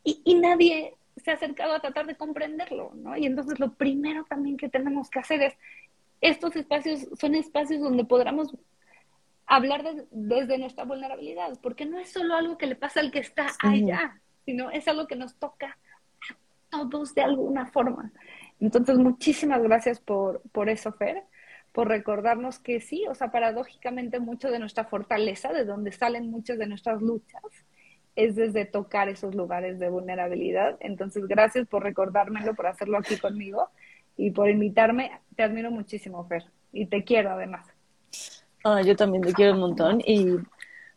[0.04, 3.18] y, nadie se ha acercado a tratar de comprenderlo, ¿no?
[3.18, 5.54] Y entonces lo primero también que tenemos que hacer es,
[6.22, 8.56] estos espacios son espacios donde podamos
[9.46, 13.48] hablar desde nuestra vulnerabilidad, porque no es solo algo que le pasa al que está
[13.64, 15.78] allá, sino es algo que nos toca
[16.72, 18.12] a todos de alguna forma.
[18.60, 21.24] Entonces, muchísimas gracias por, por eso, Fer,
[21.72, 26.58] por recordarnos que sí, o sea, paradójicamente mucho de nuestra fortaleza, de donde salen muchas
[26.58, 27.42] de nuestras luchas,
[28.16, 30.78] es desde tocar esos lugares de vulnerabilidad.
[30.80, 33.70] Entonces, gracias por recordármelo, por hacerlo aquí conmigo
[34.18, 35.12] y por invitarme.
[35.36, 37.66] Te admiro muchísimo, Fer, y te quiero además.
[38.64, 40.38] Ah, yo también te quiero un montón y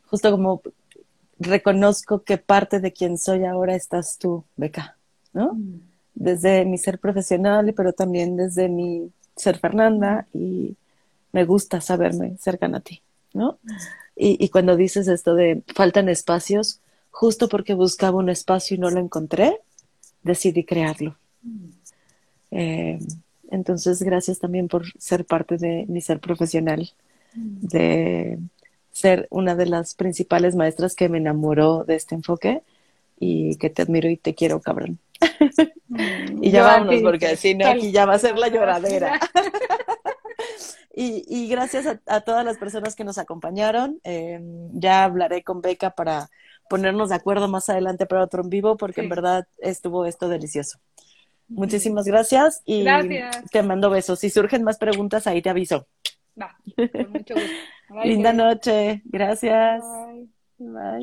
[0.06, 0.62] justo como
[1.38, 4.96] reconozco que parte de quien soy ahora estás tú, Beca,
[5.32, 5.54] ¿no?
[5.54, 5.80] Mm.
[6.14, 10.76] Desde mi ser profesional, pero también desde mi ser Fernanda y
[11.32, 13.00] me gusta saberme cercana a ti,
[13.32, 13.58] ¿no?
[14.14, 16.81] Y, y cuando dices esto de faltan espacios,
[17.12, 19.60] justo porque buscaba un espacio y no lo encontré,
[20.24, 21.16] decidí crearlo.
[22.50, 22.98] Eh,
[23.50, 26.92] entonces, gracias también por ser parte de mi ser profesional
[27.34, 28.38] de
[28.90, 32.62] ser una de las principales maestras que me enamoró de este enfoque
[33.18, 34.98] y que te admiro y te quiero, cabrón.
[36.42, 39.20] y ya vámonos, porque si no, aquí ya va a ser la lloradera.
[40.94, 44.00] y, y, gracias a, todas las personas que nos acompañaron.
[44.02, 46.28] Em, ya hablaré con Beca para
[46.72, 50.78] ponernos de acuerdo más adelante para otro en vivo, porque en verdad estuvo esto delicioso.
[51.46, 52.82] Muchísimas gracias y
[53.50, 54.20] te mando besos.
[54.20, 55.86] Si surgen más preguntas, ahí te aviso.
[56.40, 57.50] Va, con mucho gusto.
[58.06, 59.02] Linda noche.
[59.04, 59.82] Gracias.
[59.82, 60.28] Bye.
[60.58, 61.00] Bye.